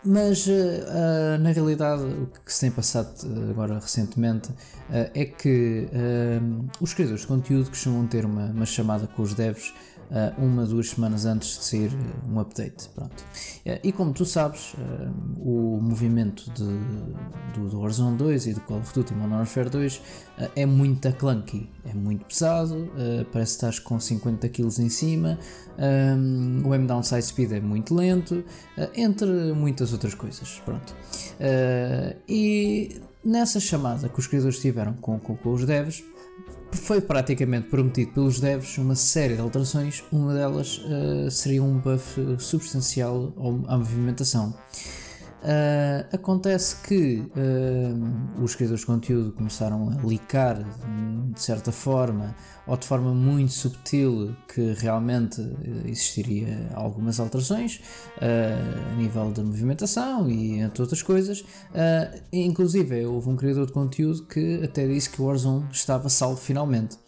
mas 0.04 0.46
na 1.40 1.50
realidade 1.50 2.02
o 2.02 2.26
que 2.44 2.52
se 2.52 2.60
tem 2.60 2.70
passado 2.70 3.12
agora 3.50 3.74
recentemente 3.74 4.50
é 4.88 5.24
que 5.24 5.88
os 6.80 6.94
criadores 6.94 7.22
de 7.22 7.26
conteúdo 7.26 7.70
costumam 7.70 8.06
ter 8.06 8.24
uma, 8.24 8.46
uma 8.46 8.66
chamada 8.66 9.08
com 9.08 9.22
os 9.22 9.34
devs 9.34 9.68
uh, 9.68 9.95
uma, 10.38 10.64
duas 10.64 10.90
semanas 10.90 11.24
antes 11.26 11.58
de 11.58 11.64
sair 11.64 11.90
uh, 11.92 12.32
um 12.32 12.40
update. 12.40 12.88
Pronto. 12.90 13.20
Uh, 13.20 13.80
e 13.82 13.92
como 13.92 14.12
tu 14.12 14.24
sabes, 14.24 14.74
o 15.38 15.78
movimento 15.80 16.50
de, 16.52 16.64
do, 17.54 17.68
do 17.68 17.80
Warzone 17.80 18.16
2 18.16 18.46
e 18.46 18.54
do 18.54 18.60
Call 18.60 18.78
of 18.78 18.92
Duty 18.94 19.14
Modern 19.14 19.38
Warfare 19.38 19.70
2 19.70 20.00
é 20.54 20.66
muito 20.66 21.10
clunky, 21.14 21.68
é 21.84 21.94
muito 21.94 22.24
pesado, 22.26 22.90
parece 23.32 23.52
que 23.52 23.56
estás 23.56 23.78
com 23.78 23.98
50 23.98 24.48
kg 24.48 24.66
em 24.80 24.88
cima, 24.88 25.38
o 26.64 26.74
M-Down 26.74 27.02
Side 27.02 27.22
Speed 27.22 27.52
é 27.52 27.60
muito 27.60 27.94
lento, 27.94 28.44
entre 28.94 29.52
muitas 29.54 29.92
outras 29.92 30.14
coisas. 30.14 30.60
Pronto. 30.64 30.94
e 32.28 33.00
nessa 33.24 33.58
chamada 33.58 34.08
que 34.08 34.18
os 34.18 34.26
criadores 34.26 34.60
tiveram 34.60 34.94
com, 34.94 35.18
com, 35.18 35.36
com 35.36 35.52
os 35.52 35.64
devs, 35.64 36.04
foi 36.72 37.00
praticamente 37.00 37.68
prometido 37.68 38.12
pelos 38.12 38.40
devs 38.40 38.78
uma 38.78 38.94
série 38.94 39.34
de 39.34 39.40
alterações, 39.40 40.04
uma 40.12 40.34
delas 40.34 40.78
uh, 40.78 41.30
seria 41.30 41.62
um 41.62 41.78
buff 41.78 42.20
substancial 42.38 43.32
à 43.66 43.76
movimentação. 43.76 44.54
Uh, 45.46 46.04
acontece 46.12 46.74
que 46.82 47.18
uh, 47.20 48.42
os 48.42 48.56
criadores 48.56 48.80
de 48.80 48.86
conteúdo 48.86 49.30
começaram 49.30 49.90
a 49.90 50.04
licar 50.04 50.58
de 50.58 51.40
certa 51.40 51.70
forma 51.70 52.34
ou 52.66 52.76
de 52.76 52.84
forma 52.84 53.14
muito 53.14 53.52
subtil 53.52 54.34
que 54.52 54.72
realmente 54.72 55.40
existiria 55.84 56.68
algumas 56.74 57.20
alterações 57.20 57.80
uh, 58.16 58.92
a 58.92 58.96
nível 58.96 59.30
da 59.30 59.44
movimentação 59.44 60.28
e 60.28 60.58
entre 60.58 60.82
outras 60.82 61.00
coisas. 61.00 61.44
inclusive 62.32 63.06
houve 63.06 63.28
um 63.28 63.36
criador 63.36 63.66
de 63.66 63.72
conteúdo 63.72 64.24
que 64.24 64.64
até 64.64 64.84
disse 64.88 65.10
que 65.10 65.22
o 65.22 65.26
Warzone 65.26 65.66
estava 65.70 66.08
salvo 66.08 66.40
finalmente. 66.40 66.98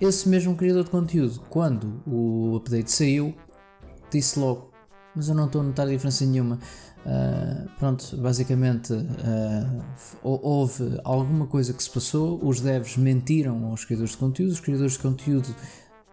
Esse 0.00 0.28
mesmo 0.28 0.54
criador 0.54 0.84
de 0.84 0.90
conteúdo, 0.90 1.40
quando 1.50 2.00
o 2.06 2.54
update 2.56 2.92
saiu, 2.92 3.34
disse 4.08 4.38
logo: 4.38 4.70
Mas 5.16 5.28
eu 5.28 5.34
não 5.34 5.46
estou 5.46 5.62
a 5.62 5.64
notar 5.64 5.88
diferença 5.88 6.24
nenhuma. 6.24 6.60
Uh, 7.04 7.68
pronto, 7.80 8.16
basicamente 8.16 8.92
uh, 8.92 9.82
houve 10.22 11.00
alguma 11.02 11.48
coisa 11.48 11.72
que 11.72 11.82
se 11.82 11.90
passou, 11.90 12.38
os 12.40 12.60
devs 12.60 12.96
mentiram 12.96 13.66
aos 13.66 13.84
criadores 13.84 14.12
de 14.12 14.18
conteúdo, 14.18 14.52
os 14.52 14.60
criadores 14.60 14.92
de 14.92 14.98
conteúdo 15.00 15.56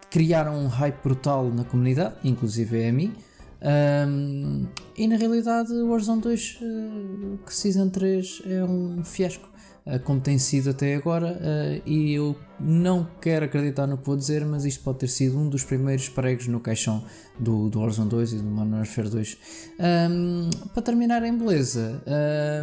criaram 0.10 0.58
um 0.58 0.68
hype 0.68 1.00
brutal 1.04 1.48
na 1.52 1.64
comunidade, 1.64 2.16
inclusive 2.24 2.82
é 2.82 2.90
a 2.90 2.92
mim, 2.92 3.14
um, 3.62 4.66
e 4.98 5.08
na 5.08 5.18
realidade 5.18 5.72
o 5.74 5.90
Warzone 5.90 6.22
2 6.22 6.60
uh, 6.62 7.40
Season 7.48 7.90
3 7.90 8.42
é 8.46 8.64
um 8.64 9.04
fiasco. 9.04 9.50
Uh, 9.86 10.00
como 10.00 10.20
tem 10.20 10.38
sido 10.38 10.70
até 10.70 10.96
agora, 10.96 11.34
uh, 11.34 11.82
e 11.86 12.14
eu 12.14 12.36
não 12.60 13.08
quero 13.22 13.46
acreditar 13.46 13.88
no 13.88 13.98
que 13.98 14.06
vou 14.06 14.16
dizer, 14.16 14.46
mas 14.46 14.66
isto 14.66 14.84
pode 14.84 15.00
ter 15.00 15.08
sido 15.08 15.38
um 15.38 15.50
dos 15.50 15.64
primeiros 15.64 16.10
pregos 16.10 16.48
no 16.48 16.60
caixão 16.60 17.04
do, 17.40 17.70
do 17.70 17.80
Warzone 17.80 18.10
2 18.10 18.34
e 18.34 18.36
do 18.38 18.44
Modern 18.44 18.76
Warfare 18.76 19.10
2. 19.10 19.38
Um, 19.80 20.50
para 20.74 20.84
terminar 20.84 21.24
em 21.24 21.38
beleza, 21.38 22.02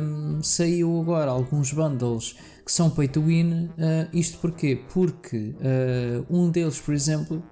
um, 0.02 0.42
saiu 0.42 1.00
agora 1.00 1.30
alguns 1.30 1.73
bundles 1.73 2.37
que 2.64 2.73
são 2.73 2.90
pay 2.90 3.08
to 3.08 3.23
win. 3.23 3.66
Uh, 3.66 4.08
isto 4.12 4.38
porquê? 4.38 4.80
Porque 4.92 5.54
um 6.28 6.50
deles, 6.50 6.80
por 6.80 6.92
exemplo, 6.92 7.42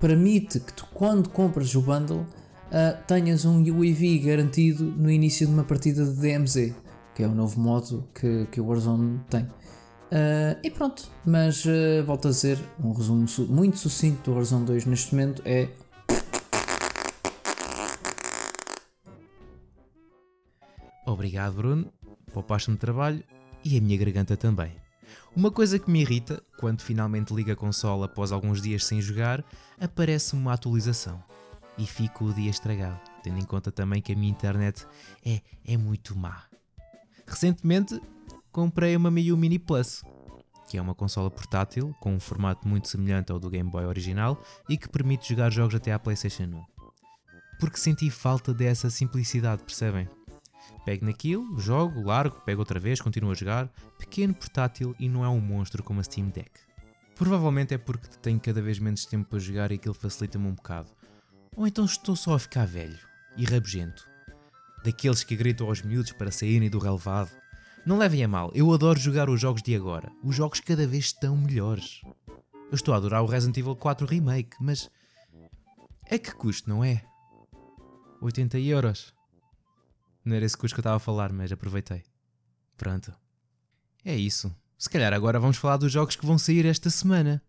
permite 0.00 0.60
que 0.60 0.72
tu, 0.72 0.86
quando 0.92 1.28
compras 1.28 1.74
o 1.74 1.80
bundle, 1.80 2.26
uh, 2.66 2.96
tenhas 3.06 3.44
um 3.44 3.62
UAV 3.62 4.18
garantido 4.18 4.84
no 4.84 5.10
início 5.10 5.46
de 5.46 5.52
uma 5.52 5.64
partida 5.64 6.04
de 6.04 6.12
DMZ, 6.12 6.74
que 7.16 7.22
é 7.22 7.26
o 7.26 7.34
novo 7.34 7.58
modo 7.58 8.06
que, 8.14 8.46
que 8.52 8.60
o 8.60 8.66
Warzone 8.66 9.18
tem. 9.30 9.44
Uh, 9.44 10.60
e 10.62 10.70
pronto, 10.70 11.10
mas 11.24 11.64
uh, 11.64 12.04
volto 12.04 12.28
a 12.28 12.30
dizer, 12.30 12.58
um 12.78 12.92
resumo 12.92 13.26
su 13.26 13.46
muito 13.46 13.78
sucinto 13.78 14.30
do 14.30 14.34
Warzone 14.36 14.66
2 14.66 14.84
neste 14.84 15.14
momento 15.14 15.42
é. 15.46 15.70
Obrigado, 21.06 21.54
Bruno. 21.54 21.90
Poupaste-me 22.34 22.76
trabalho 22.76 23.24
e 23.64 23.78
a 23.78 23.80
minha 23.80 23.96
garganta 23.96 24.36
também. 24.36 24.72
Uma 25.34 25.50
coisa 25.50 25.78
que 25.78 25.90
me 25.90 26.02
irrita, 26.02 26.42
quando 26.58 26.82
finalmente 26.82 27.32
liga 27.32 27.54
a 27.54 27.56
consola 27.56 28.04
após 28.04 28.30
alguns 28.30 28.60
dias 28.60 28.84
sem 28.84 29.00
jogar, 29.00 29.42
aparece 29.80 30.34
uma 30.34 30.52
atualização 30.52 31.22
e 31.78 31.86
fico 31.86 32.26
o 32.26 32.34
dia 32.34 32.50
estragado, 32.50 33.00
tendo 33.22 33.38
em 33.38 33.44
conta 33.44 33.72
também 33.72 34.02
que 34.02 34.12
a 34.12 34.16
minha 34.16 34.30
internet 34.30 34.86
é, 35.24 35.40
é 35.66 35.76
muito 35.78 36.16
má. 36.16 36.44
Recentemente 37.26 38.00
comprei 38.52 38.96
uma 38.96 39.10
Miu 39.10 39.36
Mini 39.36 39.58
Plus, 39.58 40.02
que 40.68 40.78
é 40.78 40.82
uma 40.82 40.94
consola 40.94 41.30
portátil 41.30 41.94
com 42.00 42.14
um 42.14 42.20
formato 42.20 42.66
muito 42.66 42.88
semelhante 42.88 43.32
ao 43.32 43.38
do 43.38 43.50
Game 43.50 43.70
Boy 43.70 43.84
original 43.84 44.40
e 44.68 44.76
que 44.76 44.88
permite 44.88 45.28
jogar 45.28 45.50
jogos 45.50 45.74
até 45.74 45.92
à 45.92 45.98
PlayStation 45.98 46.44
1. 46.44 46.64
Porque 47.58 47.78
senti 47.78 48.10
falta 48.10 48.52
dessa 48.52 48.90
simplicidade, 48.90 49.62
percebem? 49.62 50.08
Pego 50.84 51.06
naquilo, 51.06 51.58
jogo, 51.58 52.02
largo, 52.02 52.40
pego 52.42 52.60
outra 52.60 52.78
vez, 52.78 53.00
continuo 53.00 53.30
a 53.30 53.34
jogar, 53.34 53.68
pequeno, 53.98 54.34
portátil 54.34 54.94
e 54.98 55.08
não 55.08 55.24
é 55.24 55.28
um 55.28 55.40
monstro 55.40 55.82
como 55.82 56.00
a 56.00 56.04
Steam 56.04 56.28
Deck. 56.28 56.50
Provavelmente 57.14 57.74
é 57.74 57.78
porque 57.78 58.08
tenho 58.20 58.38
cada 58.38 58.60
vez 58.60 58.78
menos 58.78 59.06
tempo 59.06 59.28
para 59.28 59.38
jogar 59.38 59.72
e 59.72 59.76
aquilo 59.76 59.94
facilita-me 59.94 60.46
um 60.46 60.54
bocado. 60.54 60.90
Ou 61.56 61.66
então 61.66 61.84
estou 61.84 62.14
só 62.14 62.34
a 62.34 62.38
ficar 62.38 62.66
velho 62.66 62.98
e 63.36 63.44
rabugento. 63.44 64.06
Daqueles 64.86 65.24
que 65.24 65.34
gritam 65.34 65.66
aos 65.66 65.82
miúdos 65.82 66.12
para 66.12 66.30
saírem 66.30 66.70
do 66.70 66.78
relevado. 66.78 67.32
Não 67.84 67.98
levem 67.98 68.22
a 68.22 68.28
mal, 68.28 68.52
eu 68.54 68.72
adoro 68.72 69.00
jogar 69.00 69.28
os 69.28 69.40
jogos 69.40 69.60
de 69.60 69.74
agora. 69.74 70.12
Os 70.22 70.36
jogos 70.36 70.60
cada 70.60 70.86
vez 70.86 71.06
estão 71.06 71.36
melhores. 71.36 72.02
Eu 72.70 72.74
estou 72.74 72.94
a 72.94 72.96
adorar 72.96 73.20
o 73.20 73.26
Resident 73.26 73.56
Evil 73.56 73.74
4 73.74 74.06
Remake, 74.06 74.56
mas. 74.60 74.88
É 76.04 76.16
que 76.18 76.32
custo, 76.32 76.70
não 76.70 76.84
é? 76.84 77.04
80 78.22 78.60
euros. 78.60 79.12
Não 80.24 80.36
era 80.36 80.46
esse 80.46 80.56
custo 80.56 80.76
que 80.76 80.78
eu 80.78 80.82
estava 80.82 80.98
a 80.98 81.00
falar, 81.00 81.32
mas 81.32 81.50
aproveitei. 81.50 82.04
Pronto. 82.76 83.12
É 84.04 84.14
isso. 84.14 84.54
Se 84.78 84.88
calhar 84.88 85.12
agora 85.12 85.40
vamos 85.40 85.56
falar 85.56 85.78
dos 85.78 85.90
jogos 85.90 86.14
que 86.14 86.24
vão 86.24 86.38
sair 86.38 86.64
esta 86.64 86.90
semana. 86.90 87.42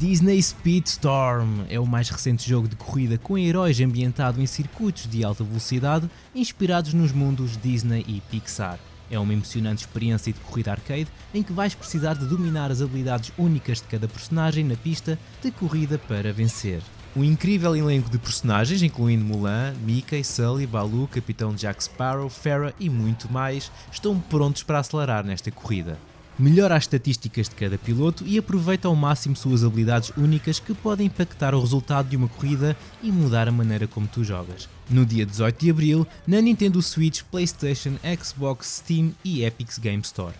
Disney 0.00 0.42
Speedstorm 0.42 1.66
é 1.68 1.78
o 1.78 1.84
mais 1.84 2.08
recente 2.08 2.48
jogo 2.48 2.66
de 2.66 2.74
corrida 2.74 3.18
com 3.18 3.36
heróis 3.36 3.78
ambientado 3.82 4.40
em 4.40 4.46
circuitos 4.46 5.06
de 5.06 5.22
alta 5.22 5.44
velocidade 5.44 6.08
inspirados 6.34 6.94
nos 6.94 7.12
mundos 7.12 7.58
Disney 7.58 8.02
e 8.08 8.22
Pixar. 8.30 8.78
É 9.10 9.18
uma 9.18 9.34
emocionante 9.34 9.82
experiência 9.82 10.32
de 10.32 10.40
corrida 10.40 10.70
arcade 10.70 11.08
em 11.34 11.42
que 11.42 11.52
vais 11.52 11.74
precisar 11.74 12.14
de 12.14 12.24
dominar 12.24 12.70
as 12.70 12.80
habilidades 12.80 13.30
únicas 13.36 13.82
de 13.82 13.88
cada 13.88 14.08
personagem 14.08 14.64
na 14.64 14.74
pista 14.74 15.18
de 15.42 15.50
corrida 15.50 15.98
para 15.98 16.32
vencer. 16.32 16.80
Um 17.14 17.22
incrível 17.22 17.76
elenco 17.76 18.08
de 18.08 18.16
personagens, 18.16 18.82
incluindo 18.82 19.22
Mulan, 19.22 19.74
Mickey, 19.84 20.24
Sully, 20.24 20.66
Baloo, 20.66 21.08
Capitão 21.08 21.54
Jack 21.54 21.84
Sparrow, 21.84 22.30
Farah 22.30 22.72
e 22.80 22.88
muito 22.88 23.30
mais, 23.30 23.70
estão 23.92 24.18
prontos 24.18 24.62
para 24.62 24.78
acelerar 24.78 25.22
nesta 25.26 25.50
corrida 25.50 25.98
melhora 26.40 26.74
as 26.74 26.84
estatísticas 26.84 27.48
de 27.48 27.54
cada 27.54 27.76
piloto 27.76 28.24
e 28.26 28.38
aproveita 28.38 28.88
ao 28.88 28.96
máximo 28.96 29.36
suas 29.36 29.62
habilidades 29.62 30.10
únicas 30.16 30.58
que 30.58 30.72
podem 30.72 31.06
impactar 31.06 31.54
o 31.54 31.60
resultado 31.60 32.08
de 32.08 32.16
uma 32.16 32.28
corrida 32.28 32.74
e 33.02 33.12
mudar 33.12 33.46
a 33.46 33.52
maneira 33.52 33.86
como 33.86 34.08
tu 34.08 34.24
jogas. 34.24 34.68
No 34.88 35.04
dia 35.04 35.26
18 35.26 35.60
de 35.60 35.70
abril, 35.70 36.06
na 36.26 36.40
Nintendo 36.40 36.80
Switch, 36.80 37.22
PlayStation, 37.24 37.92
Xbox, 38.18 38.80
Steam 38.82 39.12
e 39.22 39.44
Epic 39.44 39.78
Game 39.78 40.02
Store. 40.02 40.34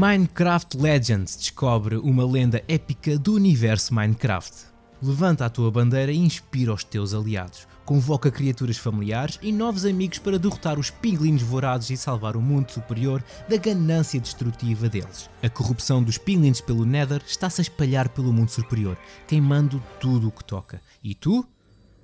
Minecraft 0.00 0.78
Legends 0.78 1.36
descobre 1.36 1.96
uma 1.98 2.24
lenda 2.24 2.64
épica 2.66 3.18
do 3.18 3.34
universo 3.34 3.92
Minecraft. 3.92 4.68
Levanta 5.02 5.44
a 5.44 5.50
tua 5.50 5.70
bandeira 5.70 6.10
e 6.10 6.16
inspira 6.16 6.72
os 6.72 6.82
teus 6.82 7.12
aliados. 7.12 7.68
Convoca 7.84 8.30
criaturas 8.30 8.78
familiares 8.78 9.38
e 9.42 9.52
novos 9.52 9.84
amigos 9.84 10.18
para 10.18 10.38
derrotar 10.38 10.78
os 10.78 10.88
pinguins 10.88 11.42
vorazes 11.42 11.90
e 11.90 11.96
salvar 11.98 12.34
o 12.34 12.40
mundo 12.40 12.70
superior 12.70 13.22
da 13.46 13.58
ganância 13.58 14.18
destrutiva 14.18 14.88
deles. 14.88 15.28
A 15.42 15.50
corrupção 15.50 16.02
dos 16.02 16.16
pinguins 16.16 16.62
pelo 16.62 16.86
Nether 16.86 17.20
está-se 17.26 17.60
a 17.60 17.64
espalhar 17.64 18.08
pelo 18.08 18.32
mundo 18.32 18.48
superior, 18.48 18.96
queimando 19.26 19.82
tudo 20.00 20.28
o 20.28 20.32
que 20.32 20.42
toca. 20.42 20.80
E 21.04 21.14
tu? 21.14 21.46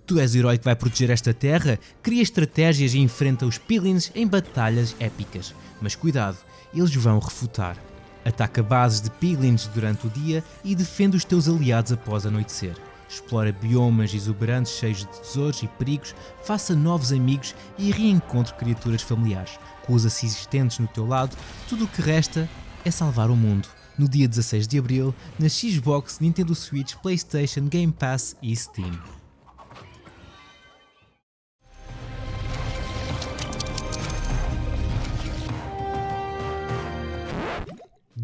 Tu 0.04 0.20
és 0.20 0.34
o 0.34 0.38
herói 0.38 0.58
que 0.58 0.66
vai 0.66 0.76
proteger 0.76 1.08
esta 1.08 1.32
terra? 1.32 1.80
Cria 2.02 2.22
estratégias 2.22 2.92
e 2.92 2.98
enfrenta 2.98 3.46
os 3.46 3.56
piglins 3.56 4.12
em 4.14 4.26
batalhas 4.26 4.94
épicas. 5.00 5.54
Mas 5.80 5.96
cuidado, 5.96 6.36
eles 6.74 6.94
vão 6.94 7.18
refutar. 7.18 7.76
Ataca 8.24 8.62
bases 8.62 9.00
de 9.00 9.10
piglins 9.10 9.66
durante 9.68 10.06
o 10.06 10.10
dia 10.10 10.42
e 10.64 10.74
defende 10.74 11.16
os 11.16 11.24
teus 11.24 11.48
aliados 11.48 11.92
após 11.92 12.26
anoitecer. 12.26 12.76
Explora 13.08 13.52
biomas 13.52 14.12
exuberantes 14.12 14.72
cheios 14.72 14.98
de 14.98 15.06
tesouros 15.06 15.62
e 15.62 15.68
perigos, 15.68 16.14
faça 16.42 16.74
novos 16.74 17.12
amigos 17.12 17.54
e 17.78 17.92
reencontre 17.92 18.54
criaturas 18.54 19.02
familiares. 19.02 19.58
Com 19.84 19.94
os 19.94 20.04
assistentes 20.04 20.80
no 20.80 20.88
teu 20.88 21.06
lado, 21.06 21.36
tudo 21.68 21.84
o 21.84 21.88
que 21.88 22.02
resta 22.02 22.48
é 22.84 22.90
salvar 22.90 23.30
o 23.30 23.36
mundo. 23.36 23.68
No 23.96 24.08
dia 24.08 24.28
16 24.28 24.66
de 24.66 24.78
abril, 24.78 25.14
na 25.38 25.48
Xbox, 25.48 26.18
Nintendo 26.20 26.54
Switch, 26.54 26.96
PlayStation, 26.96 27.68
Game 27.68 27.92
Pass 27.92 28.36
e 28.42 28.54
Steam. 28.54 29.15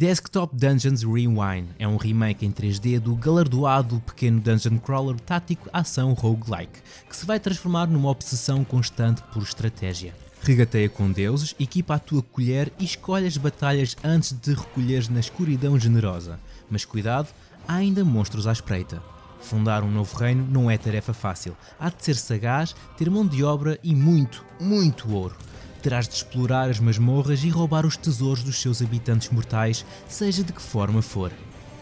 Desktop 0.03 0.57
Dungeons 0.57 1.05
Rewind 1.05 1.69
é 1.79 1.87
um 1.87 1.97
remake 1.97 2.45
em 2.45 2.51
3D 2.51 2.99
do 2.99 3.15
galardoado 3.15 4.01
pequeno 4.01 4.41
dungeon 4.41 4.77
crawler 4.77 5.15
tático 5.21 5.71
ação 5.73 6.13
roguelike, 6.13 6.83
que 7.09 7.17
se 7.17 7.25
vai 7.25 7.39
transformar 7.39 7.87
numa 7.87 8.11
obsessão 8.11 8.65
constante 8.65 9.23
por 9.33 9.45
estratégia. 9.45 10.13
Regateia 10.43 10.89
com 10.89 11.09
deuses, 11.09 11.55
equipa 11.57 11.95
a 11.95 11.99
tua 12.01 12.21
colher 12.21 12.73
e 12.81 12.85
escolhe 12.85 13.29
as 13.29 13.37
batalhas 13.37 13.97
antes 14.03 14.33
de 14.33 14.55
recolheres 14.55 15.09
na 15.09 15.21
escuridão 15.21 15.79
generosa. 15.79 16.41
Mas 16.69 16.85
cuidado, 16.85 17.29
há 17.69 17.75
ainda 17.75 18.05
monstros 18.05 18.49
à 18.49 18.53
espreita. 18.53 19.01
Fundar 19.41 19.85
um 19.85 19.91
novo 19.93 20.17
reino 20.17 20.45
não 20.51 20.69
é 20.69 20.77
tarefa 20.77 21.15
fácil. 21.15 21.57
Há 21.79 21.91
de 21.91 22.05
ser 22.05 22.17
sagaz, 22.17 22.75
ter 22.97 23.09
mão 23.09 23.25
de 23.25 23.45
obra 23.45 23.79
e 23.85 23.95
muito, 23.95 24.45
muito 24.59 25.15
ouro 25.15 25.37
terás 25.83 26.09
de 26.09 26.15
explorar 26.15 26.71
as 26.71 26.79
masmorras 26.79 27.43
e 27.43 27.49
roubar 27.49 27.85
os 27.85 27.97
tesouros 27.97 28.43
dos 28.43 28.61
seus 28.61 28.81
habitantes 28.81 29.31
mortais, 29.31 29.85
seja 30.09 30.45
de 30.45 30.53
que 30.53 30.63
forma 30.63 31.03
for. 31.03 31.33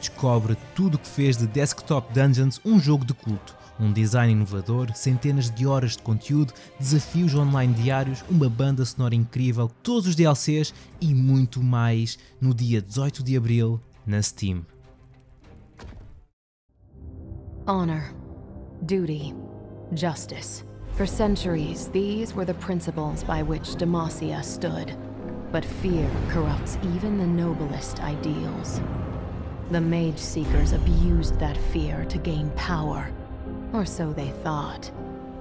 Descobre 0.00 0.56
tudo 0.74 0.94
o 0.94 0.98
que 0.98 1.08
fez 1.08 1.36
de 1.36 1.46
Desktop 1.46 2.12
Dungeons 2.14 2.58
um 2.64 2.80
jogo 2.80 3.04
de 3.04 3.12
culto, 3.12 3.54
um 3.78 3.92
design 3.92 4.32
inovador, 4.32 4.94
centenas 4.94 5.50
de 5.50 5.66
horas 5.66 5.92
de 5.96 6.02
conteúdo, 6.02 6.54
desafios 6.78 7.34
online 7.34 7.74
diários, 7.74 8.24
uma 8.28 8.48
banda 8.48 8.84
sonora 8.84 9.14
incrível, 9.14 9.70
todos 9.82 10.06
os 10.06 10.16
DLCs 10.16 10.72
e 11.00 11.14
muito 11.14 11.62
mais 11.62 12.18
no 12.40 12.54
dia 12.54 12.80
18 12.80 13.22
de 13.22 13.36
abril 13.36 13.80
na 14.06 14.22
Steam. 14.22 14.64
Honor, 17.66 18.14
duty, 18.82 19.34
justice. 19.94 20.69
For 21.00 21.06
centuries, 21.06 21.88
these 21.88 22.34
were 22.34 22.44
the 22.44 22.52
principles 22.52 23.24
by 23.24 23.42
which 23.42 23.74
Demacia 23.74 24.44
stood. 24.44 24.94
But 25.50 25.64
fear 25.64 26.06
corrupts 26.28 26.76
even 26.94 27.16
the 27.16 27.26
noblest 27.26 28.02
ideals. 28.02 28.82
The 29.70 29.80
Mage 29.80 30.18
Seekers 30.18 30.74
abused 30.74 31.40
that 31.40 31.56
fear 31.72 32.04
to 32.10 32.18
gain 32.18 32.50
power. 32.50 33.10
Or 33.72 33.86
so 33.86 34.12
they 34.12 34.28
thought. 34.42 34.90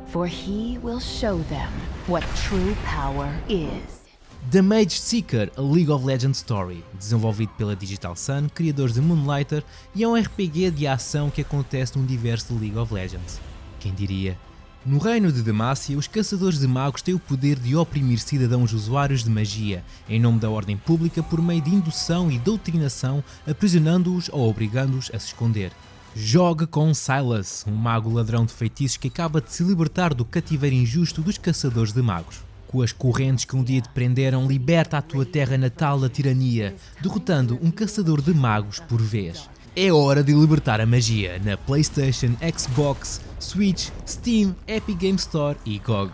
For 0.06 0.28
he 0.28 0.78
will 0.78 1.02
show 1.02 1.40
them 1.50 1.70
what 2.08 2.24
true 2.48 2.74
power 2.86 3.30
is. 3.50 4.08
The 4.52 4.62
Mage 4.62 4.98
Seeker, 4.98 5.50
a 5.58 5.62
League 5.62 5.92
of 5.92 6.06
Legends 6.06 6.38
Story, 6.38 6.86
desenvolvido 6.98 7.52
pela 7.58 7.76
Digital 7.76 8.16
Sun, 8.16 8.48
criadores 8.56 8.94
de 8.94 9.02
Moonlighter, 9.02 9.66
e 9.94 10.06
é 10.06 10.08
um 10.08 10.16
RPG 10.16 10.72
de 10.72 10.88
ação 10.88 11.30
que 11.30 11.42
acontece 11.42 11.98
no 11.98 12.04
universo 12.06 12.54
de 12.54 12.62
League 12.62 12.78
of 12.78 12.94
Legends. 12.94 13.42
Quem 13.82 13.94
diria? 13.94 14.38
No 14.86 14.98
reino 14.98 15.30
de 15.30 15.42
Demacia, 15.42 15.98
os 15.98 16.08
caçadores 16.08 16.58
de 16.58 16.66
magos 16.66 17.02
têm 17.02 17.14
o 17.14 17.20
poder 17.20 17.60
de 17.60 17.76
oprimir 17.76 18.18
cidadãos 18.18 18.72
usuários 18.72 19.26
de 19.26 19.30
magia, 19.30 19.84
em 20.08 20.22
nome 20.22 20.40
da 20.40 20.50
ordem 20.50 20.78
pública 20.78 21.22
por 21.22 21.42
meio 21.42 21.62
de 21.62 21.70
indução 21.70 22.32
e 22.32 22.40
doutrinação, 22.40 23.22
aprisionando-os 23.46 24.30
ou 24.32 24.50
obrigando-os 24.50 25.12
a 25.14 25.20
se 25.20 25.28
esconder. 25.28 25.74
Jogue 26.16 26.66
com 26.66 26.94
Silas, 26.94 27.66
um 27.68 27.76
mago 27.76 28.10
ladrão 28.10 28.46
de 28.46 28.54
feitiços 28.54 28.96
que 28.96 29.10
acaba 29.10 29.42
de 29.42 29.52
se 29.52 29.64
libertar 29.64 30.14
do 30.14 30.24
cativeiro 30.24 30.78
injusto 30.78 31.22
dos 31.22 31.38
caçadores 31.38 31.92
de 31.92 32.02
magos. 32.02 32.42
Com 32.66 32.82
as 32.82 32.94
correntes 32.94 33.44
que 33.44 33.58
um 33.58 33.64
dia 33.64 33.82
te 33.82 33.90
prenderam, 33.90 34.48
liberta 34.48 34.98
a 34.98 35.02
tua 35.02 35.26
terra 35.26 35.58
natal 35.58 36.00
da 36.00 36.08
tirania, 36.08 36.74
derrotando 37.02 37.60
um 37.62 37.70
caçador 37.70 38.22
de 38.22 38.34
magos 38.34 38.80
por 38.80 39.02
vez. 39.02 39.50
É 39.76 39.92
hora 39.92 40.24
de 40.24 40.34
libertar 40.34 40.80
a 40.80 40.86
magia 40.86 41.40
na 41.44 41.58
PlayStation, 41.58 42.36
Xbox, 42.58 43.22
Switch, 43.40 43.90
Steam, 44.06 44.56
Epic 44.68 44.98
Game 44.98 45.18
Store 45.18 45.58
e 45.66 45.80
GOG. 45.80 46.12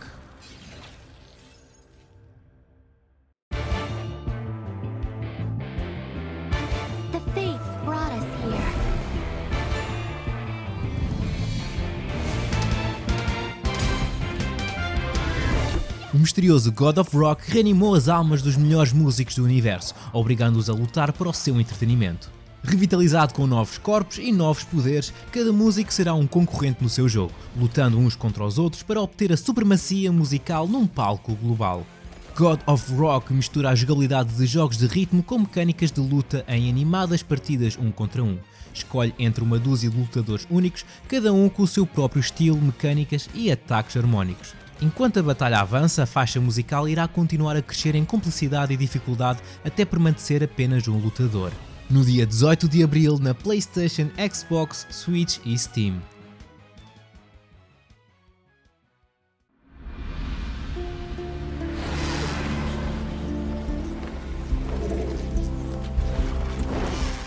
O 16.14 16.18
misterioso 16.18 16.72
God 16.72 17.00
of 17.00 17.18
Rock 17.18 17.52
reanimou 17.52 17.94
as 17.94 18.08
almas 18.08 18.42
dos 18.42 18.56
melhores 18.56 18.94
músicos 18.94 19.36
do 19.36 19.44
universo, 19.44 19.94
obrigando-os 20.14 20.70
a 20.70 20.74
lutar 20.74 21.12
para 21.12 21.28
o 21.28 21.34
seu 21.34 21.60
entretenimento. 21.60 22.32
Revitalizado 22.68 23.32
com 23.36 23.46
novos 23.46 23.78
corpos 23.78 24.18
e 24.18 24.32
novos 24.32 24.64
poderes, 24.64 25.14
cada 25.32 25.54
músico 25.54 25.94
será 25.94 26.16
um 26.16 26.26
concorrente 26.26 26.82
no 26.82 26.90
seu 26.90 27.08
jogo, 27.08 27.32
lutando 27.56 28.00
uns 28.00 28.16
contra 28.16 28.44
os 28.44 28.58
outros 28.58 28.82
para 28.82 29.00
obter 29.00 29.32
a 29.32 29.38
supremacia 29.38 30.12
musical 30.12 30.68
num 30.68 30.88
palco 30.88 31.36
global. 31.36 31.86
God 32.36 32.60
of 32.66 32.92
Rock 32.96 33.32
mistura 33.32 33.70
a 33.70 33.76
jogabilidade 33.76 34.34
de 34.34 34.48
jogos 34.48 34.78
de 34.78 34.88
ritmo 34.88 35.22
com 35.22 35.38
mecânicas 35.38 35.92
de 35.92 36.02
luta 36.02 36.44
em 36.48 36.68
animadas 36.68 37.22
partidas 37.22 37.78
um 37.78 37.92
contra 37.92 38.24
um. 38.24 38.40
Escolhe 38.74 39.14
entre 39.20 39.44
uma 39.44 39.60
dúzia 39.60 39.90
de 39.90 39.98
lutadores 39.98 40.48
únicos, 40.50 40.84
cada 41.08 41.32
um 41.32 41.48
com 41.48 41.62
o 41.62 41.68
seu 41.68 41.86
próprio 41.86 42.20
estilo, 42.20 42.60
mecânicas 42.60 43.30
e 43.36 43.52
ataques 43.52 43.96
harmónicos. 43.96 44.56
Enquanto 44.82 45.20
a 45.20 45.24
batalha 45.24 45.60
avança, 45.60 46.02
a 46.02 46.08
faixa 46.08 46.42
musical 46.42 46.90
irá 46.90 47.08
continuar 47.08 47.56
a 47.56 47.62
crescer 47.62 47.94
em 47.94 48.04
complexidade 48.04 48.74
e 48.74 48.78
dificuldade 48.78 49.40
até 49.64 49.86
permanecer 49.86 50.44
apenas 50.44 50.88
um 50.88 50.98
lutador. 50.98 51.52
No 51.88 52.04
dia 52.04 52.26
18 52.26 52.68
de 52.68 52.84
abril 52.84 53.20
na 53.20 53.36
PlayStation, 53.36 54.10
Xbox, 54.34 54.88
Switch 54.90 55.38
e 55.46 55.56
Steam. 55.56 56.02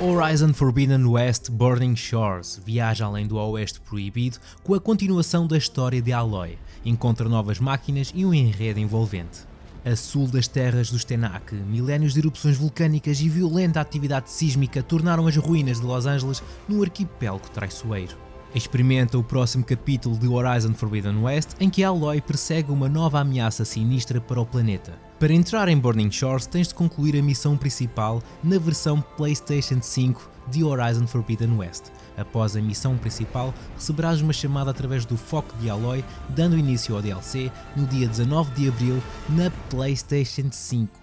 Horizon 0.01 0.53
Forbidden 0.53 1.07
West 1.07 1.51
Burning 1.51 1.95
Shores 1.95 2.61
viaja 2.65 3.05
além 3.05 3.29
do 3.29 3.37
Oeste 3.37 3.81
Proibido 3.81 4.39
com 4.65 4.75
a 4.75 4.81
continuação 4.81 5.47
da 5.47 5.57
história 5.57 6.03
de 6.03 6.13
Aloy, 6.13 6.59
encontra 6.85 7.29
novas 7.29 7.61
máquinas 7.61 8.11
e 8.13 8.27
um 8.27 8.35
enredo 8.35 8.81
envolvente. 8.81 9.47
A 9.91 9.97
sul 9.97 10.27
das 10.27 10.47
terras 10.47 10.91
dos 10.91 11.03
Tenak, 11.03 11.55
milénios 11.55 12.13
de 12.13 12.21
erupções 12.21 12.59
vulcânicas 12.59 13.23
e 13.23 13.29
violenta 13.31 13.81
atividade 13.81 14.31
sísmica 14.31 14.83
tornaram 14.83 15.27
as 15.27 15.35
ruínas 15.39 15.81
de 15.81 15.87
Los 15.87 16.05
Angeles 16.05 16.43
num 16.69 16.83
arquipélago 16.83 17.49
traiçoeiro. 17.49 18.15
Experimenta 18.55 19.17
o 19.17 19.25
próximo 19.25 19.65
capítulo 19.65 20.19
de 20.19 20.29
Horizon 20.29 20.75
Forbidden 20.75 21.23
West 21.23 21.53
em 21.59 21.71
que 21.71 21.83
Aloy 21.83 22.21
persegue 22.21 22.71
uma 22.71 22.87
nova 22.87 23.21
ameaça 23.21 23.65
sinistra 23.65 24.21
para 24.21 24.39
o 24.39 24.45
planeta. 24.45 24.93
Para 25.19 25.33
entrar 25.33 25.69
em 25.69 25.79
Burning 25.79 26.11
Shores 26.11 26.47
tens 26.47 26.69
de 26.69 26.75
concluir 26.75 27.19
a 27.19 27.23
missão 27.23 27.57
principal 27.57 28.23
na 28.45 28.59
versão 28.59 29.01
PlayStation 29.17 29.81
5 29.81 30.38
de 30.51 30.65
Horizon 30.65 31.07
Forbidden 31.07 31.57
West. 31.57 31.91
Após 32.17 32.57
a 32.57 32.61
missão 32.61 32.97
principal, 32.97 33.55
receberás 33.75 34.21
uma 34.21 34.33
chamada 34.33 34.71
através 34.71 35.05
do 35.05 35.17
foco 35.17 35.57
de 35.59 35.71
Aloy, 35.71 36.05
dando 36.31 36.59
início 36.59 36.95
ao 36.95 37.03
DLC 37.03 37.51
no 37.77 37.87
dia 37.87 38.09
19 38.09 38.51
de 38.53 38.69
abril 38.69 39.03
na 39.29 39.51
PlayStation 39.71 40.51
5. 40.51 40.99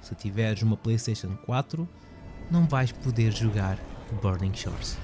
Se 0.00 0.14
tiveres 0.14 0.62
uma 0.62 0.76
PlayStation 0.76 1.36
4, 1.46 1.88
não 2.50 2.66
vais 2.66 2.92
poder 2.92 3.32
jogar 3.32 3.78
Burning 4.22 4.54
Shores. 4.54 4.96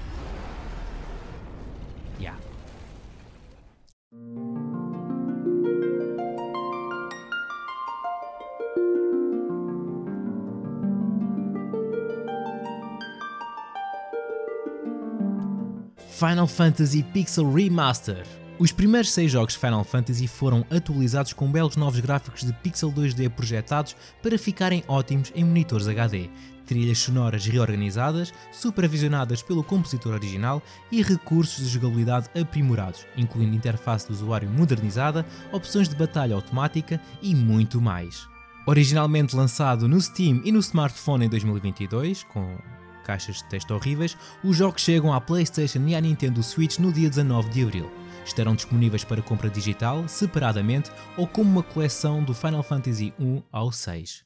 Final 16.21 16.45
Fantasy 16.45 17.01
Pixel 17.01 17.51
Remaster. 17.51 18.23
Os 18.59 18.71
primeiros 18.71 19.11
seis 19.11 19.31
jogos 19.31 19.55
Final 19.55 19.83
Fantasy 19.83 20.27
foram 20.27 20.63
atualizados 20.69 21.33
com 21.33 21.51
belos 21.51 21.75
novos 21.75 21.99
gráficos 21.99 22.43
de 22.43 22.53
pixel 22.53 22.91
2D 22.91 23.27
projetados 23.27 23.95
para 24.21 24.37
ficarem 24.37 24.83
ótimos 24.87 25.31
em 25.33 25.43
monitores 25.43 25.87
HD, 25.87 26.29
trilhas 26.63 26.99
sonoras 26.99 27.43
reorganizadas, 27.47 28.31
supervisionadas 28.51 29.41
pelo 29.41 29.63
compositor 29.63 30.13
original 30.13 30.61
e 30.91 31.01
recursos 31.01 31.65
de 31.65 31.71
jogabilidade 31.71 32.29
aprimorados, 32.39 33.07
incluindo 33.17 33.55
interface 33.55 34.05
de 34.05 34.13
usuário 34.13 34.47
modernizada, 34.47 35.25
opções 35.51 35.89
de 35.89 35.95
batalha 35.95 36.35
automática 36.35 37.01
e 37.19 37.33
muito 37.33 37.81
mais. 37.81 38.27
Originalmente 38.67 39.35
lançado 39.35 39.87
no 39.87 39.99
Steam 39.99 40.39
e 40.45 40.51
no 40.51 40.59
smartphone 40.59 41.25
em 41.25 41.29
2022, 41.29 42.21
com 42.25 42.59
caixas 43.01 43.37
de 43.37 43.45
texto 43.45 43.71
horríveis, 43.71 44.17
os 44.43 44.55
jogos 44.55 44.81
chegam 44.81 45.13
à 45.13 45.19
PlayStation 45.19 45.79
e 45.87 45.95
à 45.95 46.01
Nintendo 46.01 46.41
Switch 46.41 46.77
no 46.79 46.91
dia 46.91 47.09
19 47.09 47.49
de 47.49 47.63
abril. 47.63 47.91
Estarão 48.25 48.55
disponíveis 48.55 49.03
para 49.03 49.21
compra 49.21 49.49
digital, 49.49 50.07
separadamente 50.07 50.91
ou 51.17 51.27
como 51.27 51.49
uma 51.49 51.63
coleção 51.63 52.23
do 52.23 52.33
Final 52.33 52.63
Fantasy 52.63 53.13
1 53.19 53.41
ao 53.51 53.71
6. 53.71 54.23